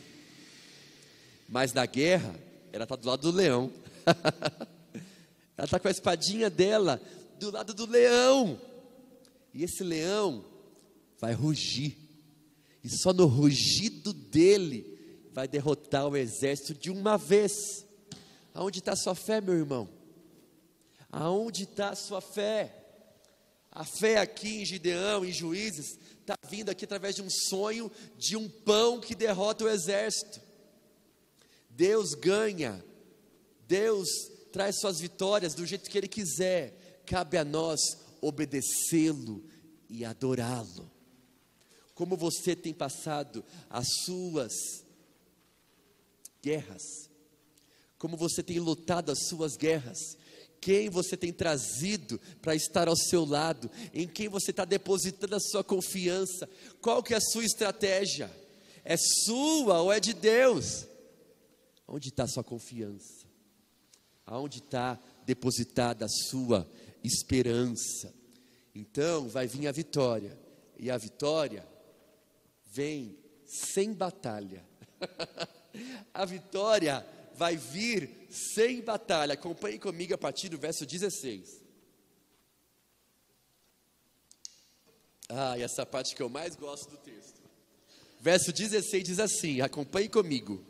Mas 1.50 1.72
na 1.72 1.84
guerra, 1.84 2.32
ela 2.72 2.84
está 2.84 2.94
do 2.94 3.08
lado 3.08 3.22
do 3.22 3.36
leão. 3.36 3.72
ela 5.58 5.64
está 5.64 5.80
com 5.80 5.88
a 5.88 5.90
espadinha 5.90 6.48
dela 6.48 7.02
do 7.40 7.50
lado 7.50 7.74
do 7.74 7.86
leão. 7.86 8.56
E 9.52 9.64
esse 9.64 9.82
leão 9.82 10.44
vai 11.18 11.32
rugir. 11.32 11.98
E 12.84 12.88
só 12.88 13.12
no 13.12 13.26
rugido 13.26 14.12
dele 14.12 15.28
vai 15.32 15.48
derrotar 15.48 16.06
o 16.06 16.16
exército 16.16 16.72
de 16.72 16.88
uma 16.88 17.18
vez. 17.18 17.84
Aonde 18.54 18.78
está 18.78 18.94
sua 18.94 19.16
fé, 19.16 19.40
meu 19.40 19.54
irmão? 19.54 19.88
Aonde 21.10 21.64
está 21.64 21.96
sua 21.96 22.20
fé? 22.20 22.76
A 23.72 23.84
fé 23.84 24.18
aqui 24.18 24.62
em 24.62 24.64
Gideão, 24.64 25.24
em 25.24 25.32
Juízes, 25.32 25.98
está 26.20 26.36
vindo 26.48 26.70
aqui 26.70 26.84
através 26.84 27.16
de 27.16 27.22
um 27.22 27.30
sonho 27.30 27.90
de 28.16 28.36
um 28.36 28.48
pão 28.48 29.00
que 29.00 29.16
derrota 29.16 29.64
o 29.64 29.68
exército. 29.68 30.49
Deus 31.80 32.12
ganha, 32.12 32.84
Deus 33.66 34.06
traz 34.52 34.80
suas 34.80 35.00
vitórias 35.00 35.54
do 35.54 35.64
jeito 35.64 35.88
que 35.88 35.96
Ele 35.96 36.08
quiser, 36.08 37.00
cabe 37.06 37.38
a 37.38 37.44
nós 37.44 37.80
obedecê-lo 38.20 39.42
e 39.88 40.04
adorá-lo. 40.04 40.90
Como 41.94 42.18
você 42.18 42.54
tem 42.54 42.74
passado 42.74 43.42
as 43.70 43.86
suas 44.04 44.52
guerras, 46.42 46.82
como 47.96 48.14
você 48.14 48.42
tem 48.42 48.60
lutado 48.60 49.10
as 49.10 49.28
suas 49.28 49.56
guerras, 49.56 50.18
quem 50.60 50.90
você 50.90 51.16
tem 51.16 51.32
trazido 51.32 52.20
para 52.42 52.54
estar 52.54 52.88
ao 52.88 52.96
seu 52.96 53.24
lado, 53.24 53.70
em 53.94 54.06
quem 54.06 54.28
você 54.28 54.50
está 54.50 54.66
depositando 54.66 55.34
a 55.34 55.40
sua 55.40 55.64
confiança, 55.64 56.46
qual 56.82 57.02
que 57.02 57.14
é 57.14 57.16
a 57.16 57.22
sua 57.22 57.46
estratégia? 57.46 58.30
É 58.84 58.98
sua 58.98 59.80
ou 59.80 59.90
é 59.90 59.98
de 59.98 60.12
Deus? 60.12 60.89
Onde 61.90 62.08
está 62.08 62.24
sua 62.28 62.44
confiança? 62.44 63.26
Aonde 64.24 64.58
está 64.58 64.96
depositada 65.26 66.04
a 66.04 66.08
sua 66.08 66.70
esperança? 67.02 68.14
Então 68.72 69.28
vai 69.28 69.48
vir 69.48 69.66
a 69.66 69.72
vitória, 69.72 70.38
e 70.78 70.88
a 70.88 70.96
vitória 70.96 71.66
vem 72.66 73.18
sem 73.44 73.92
batalha. 73.92 74.64
a 76.14 76.24
vitória 76.24 77.04
vai 77.34 77.56
vir 77.56 78.28
sem 78.30 78.80
batalha. 78.82 79.34
Acompanhe 79.34 79.80
comigo 79.80 80.14
a 80.14 80.18
partir 80.18 80.48
do 80.48 80.58
verso 80.58 80.86
16. 80.86 81.60
Ah, 85.28 85.58
e 85.58 85.62
essa 85.62 85.84
parte 85.84 86.14
que 86.14 86.22
eu 86.22 86.28
mais 86.28 86.54
gosto 86.54 86.88
do 86.88 86.96
texto. 86.98 87.40
Verso 88.20 88.52
16 88.52 89.02
diz 89.02 89.18
assim: 89.18 89.60
acompanhe 89.60 90.08
comigo. 90.08 90.69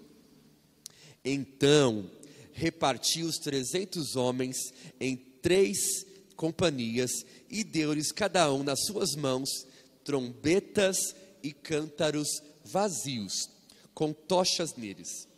Então 1.25 2.11
repartiu 2.53 3.27
os 3.27 3.39
trezentos 3.39 4.17
homens 4.17 4.57
em 4.99 5.17
três 5.17 5.79
companhias 6.37 7.11
e 7.51 7.63
deu-lhes 7.63 8.13
cada 8.13 8.53
um 8.53 8.63
nas 8.63 8.85
suas 8.87 9.15
mãos 9.15 9.49
trombetas 10.05 11.15
e 11.43 11.53
cântaros 11.53 12.43
vazios, 12.65 13.49
com 13.95 14.13
tochas 14.13 14.75
neles. 14.75 15.29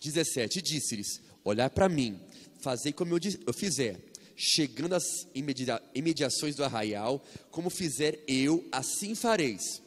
17: 0.00 0.62
Disse-lhes: 0.62 1.20
Olhar 1.44 1.70
para 1.70 1.88
mim, 1.88 2.20
fazei 2.60 2.92
como 2.92 3.14
eu, 3.14 3.20
eu 3.46 3.52
fizer, 3.52 4.00
chegando 4.36 4.94
às 4.94 5.04
imedia, 5.34 5.82
imediações 5.94 6.54
do 6.54 6.64
arraial, 6.64 7.24
como 7.50 7.70
fizer 7.70 8.22
eu, 8.26 8.66
assim 8.72 9.14
fareis. 9.14 9.82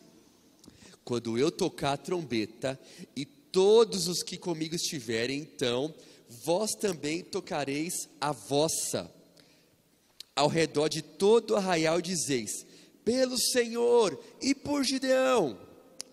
Quando 1.04 1.38
eu 1.38 1.52
tocar 1.52 1.94
a 1.94 1.98
trombeta, 1.98 2.80
e 3.16 3.26
todos 3.56 4.10
os 4.10 4.22
que 4.22 4.38
comigo 4.38 4.76
estiverem, 4.76 5.40
então 5.40 5.96
vós 6.44 6.72
também 6.72 7.24
tocareis 7.24 8.10
a 8.20 8.34
vossa. 8.34 9.10
Ao 10.36 10.50
redor 10.50 10.90
de 10.90 11.02
todo 11.02 11.52
o 11.52 11.56
arraial 11.56 12.02
dizeis: 12.02 12.52
Pelo 13.06 13.38
Senhor 13.40 14.22
e 14.42 14.54
por 14.54 14.84
Gideão. 14.84 15.58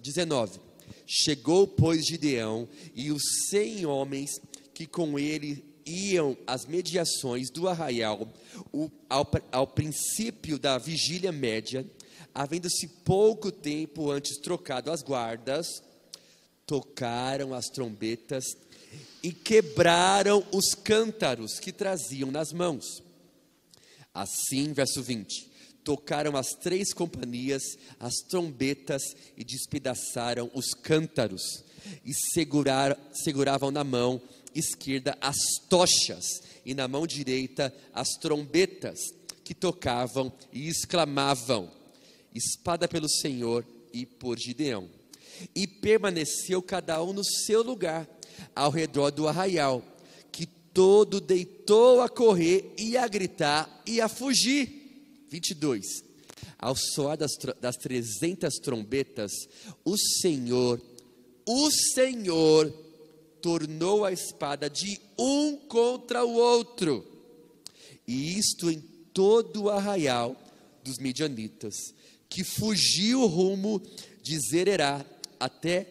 19 0.00 0.60
Chegou, 1.04 1.66
pois, 1.66 2.06
Gideão 2.06 2.68
e 2.94 3.10
os 3.10 3.22
cem 3.50 3.84
homens 3.86 4.30
que 4.72 4.86
com 4.86 5.18
ele 5.18 5.64
iam 5.84 6.36
às 6.46 6.64
mediações 6.64 7.50
do 7.50 7.66
arraial, 7.66 8.32
o, 8.72 8.88
ao, 9.10 9.28
ao 9.50 9.66
princípio 9.66 10.60
da 10.60 10.78
vigília 10.78 11.32
média, 11.32 11.84
havendo-se 12.32 12.86
pouco 12.86 13.50
tempo 13.50 14.12
antes 14.12 14.38
trocado 14.38 14.92
as 14.92 15.02
guardas, 15.02 15.82
tocaram 16.72 17.52
as 17.52 17.66
trombetas 17.66 18.56
e 19.22 19.30
quebraram 19.30 20.42
os 20.50 20.74
cântaros 20.74 21.60
que 21.60 21.70
traziam 21.70 22.30
nas 22.30 22.50
mãos. 22.50 23.02
Assim, 24.14 24.72
verso 24.72 25.02
20: 25.02 25.50
tocaram 25.84 26.34
as 26.34 26.54
três 26.62 26.94
companhias 26.94 27.62
as 28.00 28.14
trombetas 28.26 29.02
e 29.36 29.44
despedaçaram 29.44 30.50
os 30.54 30.72
cântaros 30.72 31.42
e 32.02 32.14
segurar, 32.32 32.98
seguravam 33.12 33.70
na 33.70 33.84
mão 33.84 34.18
esquerda 34.54 35.14
as 35.20 35.36
tochas 35.68 36.24
e 36.64 36.72
na 36.72 36.88
mão 36.88 37.06
direita 37.06 37.70
as 37.92 38.08
trombetas 38.18 38.98
que 39.44 39.54
tocavam 39.54 40.32
e 40.50 40.68
exclamavam: 40.68 41.70
Espada 42.34 42.88
pelo 42.88 43.10
Senhor 43.10 43.62
e 43.92 44.06
por 44.06 44.38
Gideão. 44.38 45.01
E 45.54 45.66
permaneceu 45.66 46.62
cada 46.62 47.02
um 47.02 47.12
no 47.12 47.24
seu 47.24 47.62
lugar, 47.62 48.08
ao 48.54 48.70
redor 48.70 49.10
do 49.10 49.28
arraial, 49.28 49.82
que 50.30 50.46
todo 50.46 51.20
deitou 51.20 52.00
a 52.00 52.08
correr 52.08 52.72
e 52.78 52.96
a 52.96 53.06
gritar 53.06 53.82
e 53.86 54.00
a 54.00 54.08
fugir 54.08 55.26
22. 55.28 55.84
Ao 56.58 56.76
soar 56.76 57.16
das, 57.16 57.32
das 57.60 57.76
300 57.76 58.54
trombetas, 58.56 59.32
o 59.84 59.96
Senhor, 59.96 60.80
o 61.46 61.70
Senhor, 61.94 62.72
tornou 63.40 64.04
a 64.04 64.12
espada 64.12 64.70
de 64.70 65.00
um 65.18 65.56
contra 65.56 66.24
o 66.24 66.34
outro, 66.34 67.04
e 68.06 68.38
isto 68.38 68.70
em 68.70 68.80
todo 69.12 69.64
o 69.64 69.70
arraial 69.70 70.36
dos 70.84 70.98
midianitas, 70.98 71.74
que 72.28 72.44
fugiu 72.44 73.26
rumo 73.26 73.82
de 74.22 74.38
Zererá 74.38 75.04
até 75.42 75.88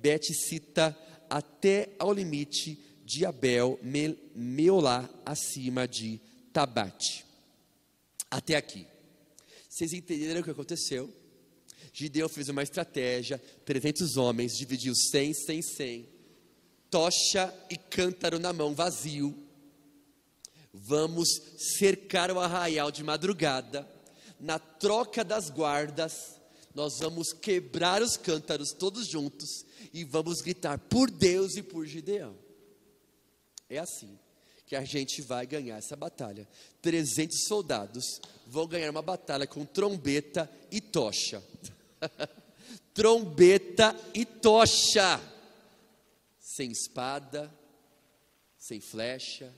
Betcita, 0.00 0.96
até 1.30 1.90
ao 1.98 2.12
limite 2.12 2.78
de 3.04 3.24
Abel 3.24 3.78
Meolá, 4.34 5.08
acima 5.24 5.86
de 5.86 6.20
Tabate. 6.52 7.24
Até 8.28 8.56
aqui. 8.56 8.86
Vocês 9.68 9.92
entenderam 9.92 10.40
o 10.40 10.44
que 10.44 10.50
aconteceu? 10.50 11.12
Gideão 11.92 12.28
fez 12.28 12.48
uma 12.48 12.62
estratégia, 12.62 13.38
300 13.64 14.16
homens, 14.16 14.56
dividiu 14.56 14.94
100, 14.94 15.34
100, 15.34 15.62
100, 15.62 16.08
tocha 16.90 17.54
e 17.70 17.76
cântaro 17.76 18.38
na 18.38 18.52
mão, 18.52 18.74
vazio. 18.74 19.36
Vamos 20.72 21.28
cercar 21.78 22.30
o 22.30 22.40
arraial 22.40 22.90
de 22.90 23.04
madrugada, 23.04 23.88
na 24.40 24.58
troca 24.58 25.24
das 25.24 25.50
guardas, 25.50 26.37
nós 26.78 27.00
vamos 27.00 27.32
quebrar 27.32 28.00
os 28.02 28.16
cântaros 28.16 28.70
todos 28.70 29.08
juntos 29.08 29.66
e 29.92 30.04
vamos 30.04 30.40
gritar 30.40 30.78
por 30.78 31.10
Deus 31.10 31.56
e 31.56 31.62
por 31.62 31.84
Gideão. 31.84 32.38
É 33.68 33.78
assim 33.78 34.16
que 34.64 34.76
a 34.76 34.84
gente 34.84 35.20
vai 35.20 35.44
ganhar 35.44 35.76
essa 35.76 35.96
batalha. 35.96 36.48
300 36.80 37.48
soldados 37.48 38.20
vão 38.46 38.68
ganhar 38.68 38.90
uma 38.90 39.02
batalha 39.02 39.44
com 39.44 39.66
trombeta 39.66 40.48
e 40.70 40.80
tocha. 40.80 41.42
trombeta 42.94 43.98
e 44.14 44.24
tocha. 44.24 45.20
Sem 46.38 46.70
espada, 46.70 47.52
sem 48.56 48.80
flecha, 48.80 49.52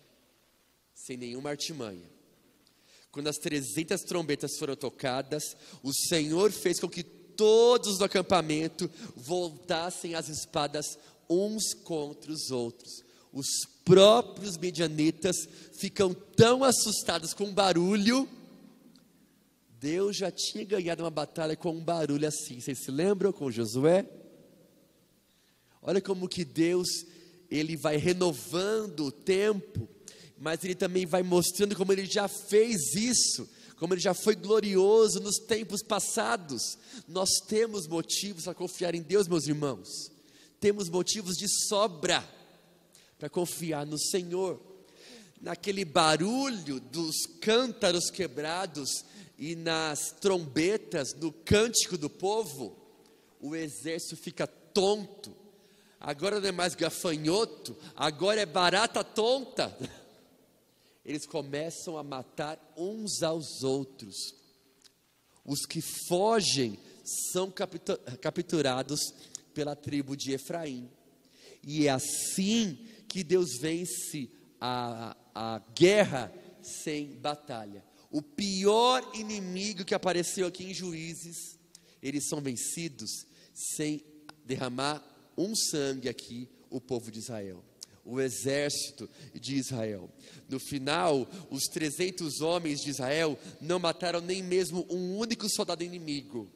sem 0.94 1.18
nenhuma 1.18 1.50
artimanha. 1.50 2.11
Quando 3.12 3.29
as 3.29 3.38
300 3.38 4.03
trombetas 4.03 4.57
foram 4.57 4.77
tocadas, 4.77 5.57
o 5.83 5.92
Senhor 5.92 6.53
fez 6.53 6.79
com 6.79 6.88
que 6.88 7.03
todos 7.03 7.99
do 7.99 8.05
acampamento 8.05 8.90
voltassem 9.16 10.14
as 10.14 10.29
espadas 10.29 10.99
uns 11.29 11.75
contra 11.75 12.31
os 12.31 12.51
outros. 12.51 13.03
Os 13.33 13.46
próprios 13.85 14.57
medianitas 14.57 15.37
ficam 15.79 16.12
tão 16.12 16.62
assustados 16.62 17.33
com 17.33 17.44
o 17.44 17.53
barulho. 17.53 18.29
Deus 19.79 20.16
já 20.16 20.31
tinha 20.31 20.64
ganhado 20.64 21.03
uma 21.03 21.11
batalha 21.11 21.57
com 21.57 21.73
um 21.73 21.83
barulho 21.83 22.29
assim. 22.29 22.61
Vocês 22.61 22.85
se 22.85 22.90
lembram 22.90 23.33
com 23.33 23.51
Josué? 23.51 24.07
Olha 25.83 26.01
como 26.01 26.29
que 26.29 26.44
Deus 26.44 26.88
ele 27.51 27.77
vai 27.77 27.96
renovando 27.96 29.07
o 29.07 29.12
tempo, 29.12 29.88
mas 30.40 30.64
ele 30.64 30.74
também 30.74 31.05
vai 31.05 31.22
mostrando 31.22 31.76
como 31.76 31.92
ele 31.92 32.07
já 32.07 32.26
fez 32.26 32.94
isso, 32.94 33.46
como 33.76 33.92
ele 33.92 34.00
já 34.00 34.14
foi 34.14 34.35
glorioso 34.35 35.20
nos 35.20 35.37
tempos 35.37 35.83
passados. 35.83 36.79
Nós 37.07 37.29
temos 37.46 37.87
motivos 37.87 38.44
para 38.44 38.55
confiar 38.55 38.94
em 38.94 39.03
Deus, 39.03 39.29
meus 39.29 39.46
irmãos. 39.46 40.11
Temos 40.59 40.88
motivos 40.88 41.37
de 41.37 41.46
sobra 41.68 42.26
para 43.18 43.29
confiar 43.29 43.85
no 43.85 43.98
Senhor. 43.98 44.59
Naquele 45.42 45.85
barulho 45.85 46.81
dos 46.81 47.26
cântaros 47.42 48.11
quebrados 48.11 49.05
e 49.38 49.55
nas 49.55 50.11
trombetas, 50.20 51.14
no 51.14 51.33
cântico 51.33 51.98
do 51.98 52.09
povo, 52.09 52.79
o 53.38 53.55
exército 53.55 54.16
fica 54.16 54.46
tonto, 54.46 55.37
agora 55.98 56.40
não 56.40 56.48
é 56.48 56.53
mais 56.53 56.74
gafanhoto, 56.74 57.76
agora 57.94 58.40
é 58.40 58.46
barata 58.46 59.05
tonta. 59.05 59.76
Eles 61.04 61.26
começam 61.26 61.96
a 61.96 62.02
matar 62.02 62.58
uns 62.76 63.22
aos 63.22 63.62
outros. 63.62 64.14
Os 65.44 65.64
que 65.66 65.80
fogem 66.08 66.78
são 67.32 67.52
capturados 68.20 69.00
pela 69.54 69.74
tribo 69.74 70.16
de 70.16 70.32
Efraim. 70.32 70.90
E 71.66 71.86
é 71.86 71.90
assim 71.90 72.78
que 73.08 73.24
Deus 73.24 73.58
vence 73.60 74.30
a, 74.60 75.16
a 75.34 75.58
guerra 75.74 76.32
sem 76.62 77.14
batalha. 77.16 77.84
O 78.10 78.22
pior 78.22 79.08
inimigo 79.14 79.84
que 79.84 79.94
apareceu 79.94 80.46
aqui 80.46 80.64
em 80.64 80.74
Juízes, 80.74 81.58
eles 82.02 82.28
são 82.28 82.40
vencidos 82.40 83.10
sem 83.54 84.04
derramar 84.44 85.04
um 85.36 85.54
sangue 85.54 86.08
aqui, 86.08 86.48
o 86.68 86.80
povo 86.80 87.10
de 87.10 87.18
Israel, 87.18 87.64
o 88.04 88.20
exército 88.20 89.08
de 89.34 89.56
Israel. 89.56 90.10
No 90.48 90.58
final, 90.58 91.28
os 91.50 91.64
300 91.64 92.40
homens 92.40 92.80
de 92.80 92.90
Israel 92.90 93.38
não 93.60 93.78
mataram 93.78 94.20
nem 94.20 94.42
mesmo 94.42 94.86
um 94.90 95.16
único 95.16 95.48
soldado 95.48 95.84
inimigo. 95.84 96.50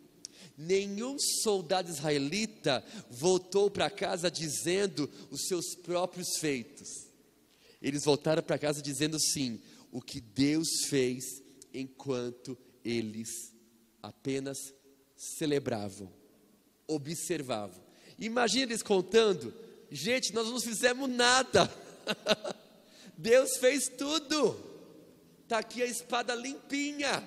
Nenhum 0.56 1.16
soldado 1.42 1.90
israelita 1.90 2.84
voltou 3.10 3.70
para 3.70 3.90
casa 3.90 4.30
dizendo 4.30 5.10
os 5.30 5.46
seus 5.46 5.74
próprios 5.74 6.38
feitos. 6.38 6.88
Eles 7.82 8.04
voltaram 8.04 8.42
para 8.42 8.58
casa 8.58 8.80
dizendo 8.80 9.18
sim, 9.20 9.60
o 9.90 10.00
que 10.00 10.20
Deus 10.20 10.68
fez 10.88 11.42
enquanto 11.72 12.56
eles 12.84 13.52
apenas 14.02 14.58
celebravam, 15.16 16.12
observavam. 16.86 17.82
Imagina 18.18 18.64
eles 18.64 18.82
contando: 18.82 19.52
gente, 19.94 20.34
nós 20.34 20.48
não 20.48 20.60
fizemos 20.60 21.08
nada, 21.08 21.70
Deus 23.16 23.56
fez 23.58 23.88
tudo, 23.88 24.58
está 25.42 25.58
aqui 25.58 25.82
a 25.82 25.86
espada 25.86 26.34
limpinha. 26.34 27.26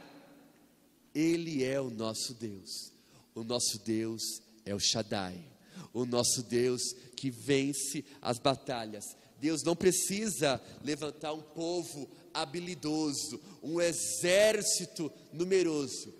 Ele 1.15 1.63
é 1.63 1.79
o 1.79 1.89
nosso 1.89 2.33
Deus, 2.33 2.91
o 3.33 3.43
nosso 3.43 3.79
Deus 3.79 4.21
é 4.65 4.75
o 4.75 4.79
Shaddai, 4.79 5.39
o 5.93 6.05
nosso 6.05 6.43
Deus 6.43 6.81
que 7.15 7.31
vence 7.31 8.03
as 8.21 8.37
batalhas. 8.37 9.05
Deus 9.39 9.63
não 9.63 9.75
precisa 9.75 10.61
levantar 10.83 11.31
um 11.31 11.41
povo 11.41 12.09
habilidoso, 12.33 13.39
um 13.63 13.79
exército 13.79 15.11
numeroso 15.31 16.13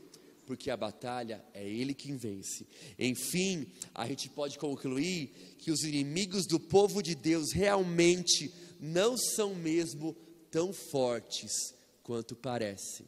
porque 0.47 0.71
a 0.71 0.77
batalha 0.77 1.43
é 1.53 1.67
Ele 1.67 1.93
quem 1.93 2.15
vence. 2.15 2.65
Enfim, 2.97 3.67
a 3.93 4.07
gente 4.07 4.29
pode 4.29 4.57
concluir 4.57 5.55
que 5.59 5.69
os 5.69 5.83
inimigos 5.83 6.47
do 6.47 6.57
povo 6.57 7.03
de 7.03 7.13
Deus 7.13 7.51
realmente 7.51 8.49
não 8.79 9.17
são 9.17 9.53
mesmo 9.53 10.15
tão 10.49 10.71
fortes 10.71 11.51
quanto 12.01 12.33
parecem. 12.33 13.05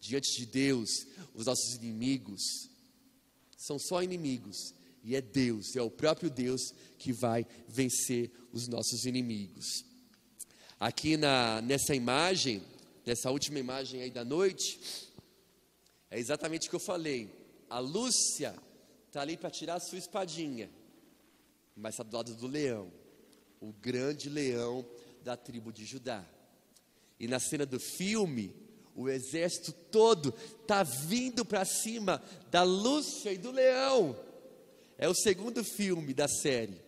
Diante 0.00 0.36
de 0.36 0.46
Deus, 0.46 0.90
os 1.32 1.46
nossos 1.46 1.76
inimigos 1.76 2.42
são 3.56 3.78
só 3.78 4.02
inimigos, 4.02 4.74
e 5.02 5.14
é 5.14 5.22
Deus, 5.22 5.76
é 5.76 5.80
o 5.80 5.90
próprio 5.90 6.28
Deus 6.28 6.60
que 6.98 7.12
vai 7.12 7.46
vencer 7.68 8.30
os 8.52 8.66
nossos 8.66 9.04
inimigos. 9.06 9.84
Aqui 10.78 11.16
na, 11.16 11.62
nessa 11.62 11.94
imagem, 11.94 12.62
nessa 13.06 13.30
última 13.30 13.58
imagem 13.58 14.02
aí 14.02 14.10
da 14.10 14.24
noite, 14.24 14.78
é 16.14 16.18
exatamente 16.20 16.68
o 16.68 16.70
que 16.70 16.76
eu 16.76 16.80
falei. 16.80 17.28
A 17.68 17.80
Lúcia 17.80 18.54
está 19.08 19.20
ali 19.20 19.36
para 19.36 19.50
tirar 19.50 19.74
a 19.74 19.80
sua 19.80 19.98
espadinha, 19.98 20.70
mas 21.74 21.94
está 21.94 22.04
do 22.04 22.16
lado 22.16 22.34
do 22.36 22.46
leão, 22.46 22.92
o 23.60 23.72
grande 23.72 24.28
leão 24.28 24.86
da 25.24 25.36
tribo 25.36 25.72
de 25.72 25.84
Judá. 25.84 26.24
E 27.18 27.26
na 27.26 27.40
cena 27.40 27.66
do 27.66 27.80
filme, 27.80 28.54
o 28.94 29.08
exército 29.08 29.72
todo 29.90 30.32
está 30.60 30.84
vindo 30.84 31.44
para 31.44 31.64
cima 31.64 32.22
da 32.48 32.62
Lúcia 32.62 33.32
e 33.32 33.38
do 33.38 33.50
leão. 33.50 34.16
É 34.96 35.08
o 35.08 35.14
segundo 35.16 35.64
filme 35.64 36.14
da 36.14 36.28
série, 36.28 36.80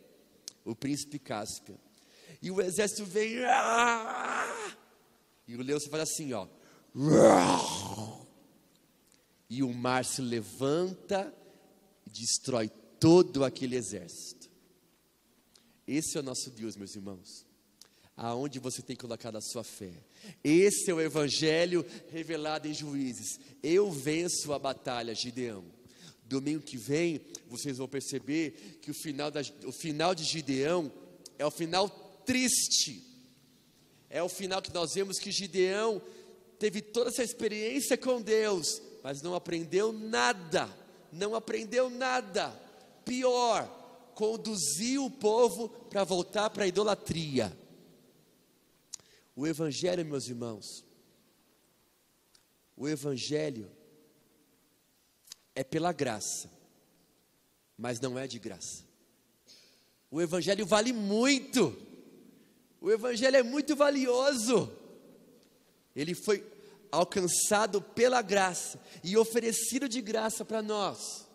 O 0.65 0.73
Príncipe 0.73 1.19
Cáspia. 1.19 1.75
E 2.41 2.49
o 2.49 2.61
exército 2.61 3.05
vem. 3.05 3.39
E 5.49 5.57
o 5.57 5.63
leão 5.63 5.81
se 5.81 5.91
faz 5.91 6.05
assim, 6.05 6.33
ó 6.33 6.47
e 9.49 9.63
o 9.63 9.73
mar 9.73 10.05
se 10.05 10.21
levanta 10.21 11.33
e 12.07 12.11
destrói 12.11 12.69
todo 12.99 13.45
aquele 13.45 13.77
exército. 13.77 14.51
Esse 15.87 16.17
é 16.17 16.21
o 16.21 16.23
nosso 16.23 16.51
Deus, 16.51 16.77
meus 16.77 16.97
irmãos. 16.97 17.47
Aonde 18.17 18.59
você 18.59 18.83
tem 18.83 18.97
colocado 18.97 19.37
a 19.37 19.41
sua 19.41 19.63
fé. 19.63 19.93
Esse 20.43 20.91
é 20.91 20.95
o 20.95 21.01
evangelho 21.01 21.85
revelado 22.09 22.67
em 22.67 22.75
Juízes. 22.75 23.39
Eu 23.63 23.93
venço 23.93 24.53
a 24.53 24.59
batalha, 24.59 25.15
Gideão. 25.15 25.65
Domingo 26.25 26.63
que 26.63 26.77
vem, 26.77 27.21
vocês 27.49 27.79
vão 27.79 27.87
perceber 27.87 28.79
que 28.83 28.91
o 28.91 28.95
final, 28.95 29.31
da, 29.31 29.43
o 29.65 29.71
final 29.71 30.15
de 30.15 30.25
Gideão 30.25 30.91
é 31.39 31.47
o 31.47 31.51
final 31.51 31.89
triste. 32.25 33.05
É 34.11 34.23
o 34.23 34.29
final 34.29 34.61
que 34.61 34.75
nós 34.75 34.95
vemos 34.95 35.19
que 35.19 35.31
Gideão 35.31 36.03
teve 36.59 36.81
toda 36.81 37.11
essa 37.11 37.23
experiência 37.23 37.97
com 37.97 38.21
Deus, 38.21 38.81
mas 39.07 39.23
não 39.23 39.37
aprendeu 39.37 39.93
nada, 39.93 40.69
não 41.13 41.37
aprendeu 41.37 41.89
nada. 41.89 42.51
Pior, 43.05 43.65
conduziu 44.17 45.05
o 45.05 45.11
povo 45.13 45.69
para 45.69 46.03
voltar 46.03 46.51
para 46.51 46.65
a 46.65 46.67
idolatria. 46.67 47.57
O 49.37 49.47
Evangelho, 49.47 50.05
meus 50.05 50.27
irmãos, 50.27 50.85
o 52.77 52.89
Evangelho 52.89 53.71
é 55.55 55.63
pela 55.63 55.93
graça, 55.93 56.51
mas 57.79 58.01
não 58.01 58.19
é 58.19 58.27
de 58.27 58.41
graça. 58.41 58.83
O 60.11 60.21
Evangelho 60.21 60.67
vale 60.67 60.93
muito, 60.93 61.77
o 62.81 62.91
Evangelho 62.91 63.37
é 63.37 63.43
muito 63.45 63.77
valioso. 63.77 64.69
Ele 65.95 66.13
foi 66.13 66.56
alcançado 66.91 67.81
pela 67.81 68.23
graça 68.23 68.81
e 69.03 69.17
oferecido 69.17 69.89
de 69.89 70.01
graça 70.01 70.45
para 70.45 70.63
nós. 70.63 71.27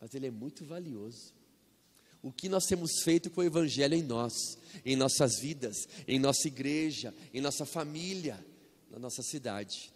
Mas 0.00 0.14
ele 0.14 0.26
é 0.26 0.30
muito 0.30 0.64
valioso. 0.64 1.34
O 2.22 2.32
que 2.32 2.48
nós 2.48 2.64
temos 2.64 3.02
feito 3.02 3.30
com 3.30 3.40
o 3.40 3.44
Evangelho 3.44 3.94
em 3.94 4.02
nós, 4.02 4.32
em 4.84 4.96
nossas 4.96 5.38
vidas, 5.38 5.76
em 6.08 6.18
nossa 6.18 6.48
igreja, 6.48 7.14
em 7.32 7.40
nossa 7.40 7.64
família, 7.64 8.44
na 8.90 8.98
nossa 8.98 9.22
cidade. 9.22 9.92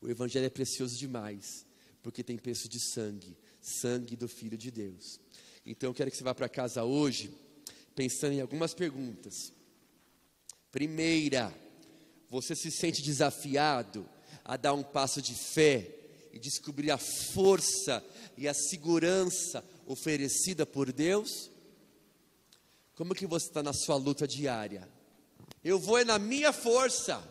O 0.00 0.08
Evangelho 0.08 0.46
é 0.46 0.50
precioso 0.50 0.96
demais, 0.96 1.66
porque 2.02 2.22
tem 2.22 2.36
preço 2.36 2.68
de 2.68 2.78
sangue, 2.92 3.36
sangue 3.60 4.16
do 4.16 4.28
Filho 4.28 4.56
de 4.56 4.70
Deus. 4.70 5.20
Então 5.64 5.90
eu 5.90 5.94
quero 5.94 6.10
que 6.10 6.16
você 6.16 6.24
vá 6.24 6.34
para 6.34 6.48
casa 6.48 6.84
hoje 6.84 7.32
pensando 7.94 8.32
em 8.32 8.40
algumas 8.40 8.74
perguntas. 8.74 9.52
Primeira, 10.70 11.54
você 12.32 12.56
se 12.56 12.70
sente 12.70 13.02
desafiado 13.02 14.08
a 14.42 14.56
dar 14.56 14.72
um 14.72 14.82
passo 14.82 15.20
de 15.20 15.34
fé 15.34 15.86
e 16.32 16.38
descobrir 16.38 16.90
a 16.90 16.96
força 16.96 18.02
e 18.38 18.48
a 18.48 18.54
segurança 18.54 19.62
oferecida 19.86 20.64
por 20.64 20.90
Deus? 20.90 21.50
Como 22.94 23.14
que 23.14 23.26
você 23.26 23.48
está 23.48 23.62
na 23.62 23.74
sua 23.74 23.96
luta 23.96 24.26
diária? 24.26 24.88
Eu 25.62 25.78
vou 25.78 25.98
é 25.98 26.04
na 26.06 26.18
minha 26.18 26.54
força. 26.54 27.22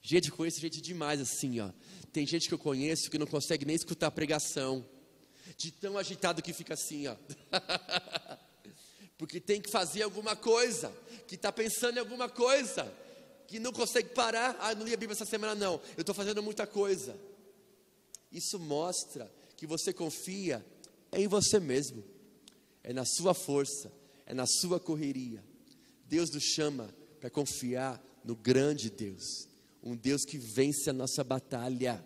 Gente, 0.00 0.30
eu 0.30 0.36
conheço 0.36 0.58
gente 0.58 0.80
demais 0.80 1.20
assim, 1.20 1.60
ó. 1.60 1.68
Tem 2.14 2.26
gente 2.26 2.48
que 2.48 2.54
eu 2.54 2.58
conheço 2.58 3.10
que 3.10 3.18
não 3.18 3.26
consegue 3.26 3.66
nem 3.66 3.76
escutar 3.76 4.06
a 4.06 4.10
pregação. 4.10 4.88
De 5.58 5.70
tão 5.70 5.98
agitado 5.98 6.40
que 6.40 6.54
fica 6.54 6.72
assim, 6.72 7.08
ó. 7.08 7.16
Porque 9.18 9.38
tem 9.38 9.60
que 9.60 9.70
fazer 9.70 10.02
alguma 10.02 10.34
coisa, 10.34 10.90
que 11.28 11.34
está 11.34 11.52
pensando 11.52 11.98
em 11.98 12.00
alguma 12.00 12.28
coisa, 12.28 12.90
que 13.52 13.60
não 13.60 13.70
consegue 13.70 14.08
parar. 14.08 14.56
Ah, 14.60 14.74
não 14.74 14.86
li 14.86 14.94
a 14.94 14.96
Bíblia 14.96 15.12
essa 15.12 15.26
semana, 15.26 15.54
não. 15.54 15.74
Eu 15.94 16.00
estou 16.00 16.14
fazendo 16.14 16.42
muita 16.42 16.66
coisa. 16.66 17.14
Isso 18.32 18.58
mostra 18.58 19.30
que 19.58 19.66
você 19.66 19.92
confia 19.92 20.64
em 21.12 21.28
você 21.28 21.60
mesmo, 21.60 22.02
é 22.82 22.94
na 22.94 23.04
sua 23.04 23.34
força, 23.34 23.92
é 24.24 24.32
na 24.32 24.46
sua 24.46 24.80
correria. 24.80 25.44
Deus 26.06 26.30
nos 26.30 26.44
chama 26.44 26.88
para 27.20 27.28
confiar 27.28 28.02
no 28.24 28.34
grande 28.34 28.88
Deus, 28.88 29.46
um 29.82 29.94
Deus 29.94 30.24
que 30.24 30.38
vence 30.38 30.88
a 30.88 30.94
nossa 30.94 31.22
batalha 31.22 32.02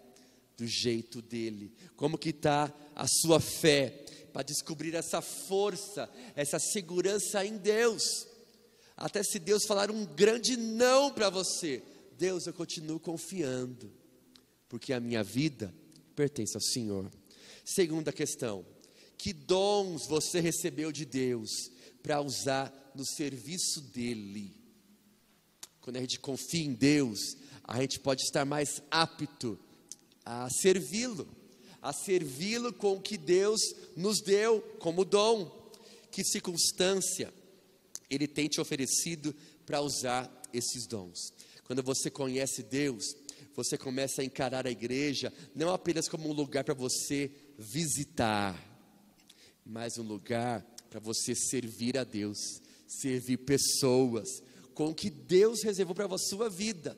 do 0.56 0.66
jeito 0.66 1.22
dele. 1.22 1.72
Como 1.94 2.18
que 2.18 2.30
está 2.30 2.74
a 2.92 3.06
sua 3.06 3.38
fé 3.38 4.04
para 4.32 4.42
descobrir 4.42 4.96
essa 4.96 5.20
força, 5.20 6.10
essa 6.34 6.58
segurança 6.58 7.46
em 7.46 7.56
Deus? 7.56 8.26
Até 8.96 9.22
se 9.22 9.38
Deus 9.38 9.66
falar 9.66 9.90
um 9.90 10.06
grande 10.06 10.56
não 10.56 11.12
para 11.12 11.28
você, 11.28 11.82
Deus, 12.16 12.46
eu 12.46 12.54
continuo 12.54 12.98
confiando, 12.98 13.92
porque 14.68 14.92
a 14.92 15.00
minha 15.00 15.22
vida 15.22 15.74
pertence 16.14 16.56
ao 16.56 16.62
Senhor. 16.62 17.10
Segunda 17.62 18.10
questão: 18.10 18.64
que 19.18 19.34
dons 19.34 20.06
você 20.06 20.40
recebeu 20.40 20.90
de 20.90 21.04
Deus 21.04 21.70
para 22.02 22.22
usar 22.22 22.72
no 22.94 23.04
serviço 23.04 23.82
dEle? 23.82 24.56
Quando 25.82 25.98
a 25.98 26.00
gente 26.00 26.18
confia 26.18 26.64
em 26.64 26.72
Deus, 26.72 27.36
a 27.62 27.80
gente 27.80 28.00
pode 28.00 28.22
estar 28.22 28.46
mais 28.46 28.82
apto 28.90 29.58
a 30.24 30.48
servi-lo, 30.50 31.28
a 31.82 31.92
servi-lo 31.92 32.72
com 32.72 32.94
o 32.94 33.00
que 33.00 33.18
Deus 33.18 33.60
nos 33.94 34.22
deu 34.22 34.60
como 34.78 35.04
dom. 35.04 35.54
Que 36.10 36.24
circunstância 36.24 37.32
Ele 38.08 38.26
tem 38.26 38.48
te 38.48 38.60
oferecido 38.60 39.34
para 39.64 39.80
usar 39.80 40.30
esses 40.52 40.86
dons? 40.86 41.32
Quando 41.64 41.82
você 41.82 42.10
conhece 42.10 42.62
Deus, 42.62 43.04
você 43.54 43.76
começa 43.76 44.22
a 44.22 44.24
encarar 44.24 44.66
a 44.66 44.70
igreja 44.70 45.32
não 45.54 45.72
apenas 45.72 46.08
como 46.08 46.28
um 46.28 46.32
lugar 46.32 46.62
para 46.62 46.74
você 46.74 47.30
visitar, 47.58 48.54
mas 49.64 49.98
um 49.98 50.02
lugar 50.02 50.62
para 50.90 51.00
você 51.00 51.34
servir 51.34 51.98
a 51.98 52.04
Deus, 52.04 52.38
servir 52.86 53.38
pessoas, 53.38 54.42
com 54.74 54.90
o 54.90 54.94
que 54.94 55.10
Deus 55.10 55.62
reservou 55.64 55.94
para 55.94 56.06
a 56.06 56.18
sua 56.18 56.50
vida, 56.50 56.96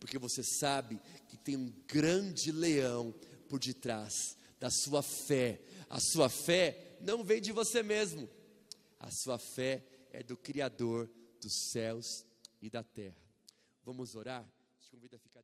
porque 0.00 0.18
você 0.18 0.42
sabe 0.42 0.98
que 1.28 1.36
tem 1.36 1.56
um 1.56 1.72
grande 1.86 2.50
leão 2.50 3.14
por 3.48 3.60
detrás 3.60 4.36
da 4.58 4.70
sua 4.70 5.02
fé. 5.02 5.60
A 5.88 6.00
sua 6.00 6.28
fé 6.28 6.96
não 7.00 7.22
vem 7.22 7.40
de 7.40 7.52
você 7.52 7.82
mesmo, 7.82 8.28
a 8.98 9.10
sua 9.10 9.38
fé 9.38 9.84
é 10.10 10.22
do 10.22 10.36
Criador 10.36 11.10
dos 11.40 11.52
céus 11.52 12.26
e 12.60 12.68
da 12.68 12.82
terra. 12.82 13.16
Vamos 13.84 14.14
orar? 14.14 14.46
Te 14.78 14.90
convido 14.90 15.16
a 15.16 15.18
ficar 15.18 15.37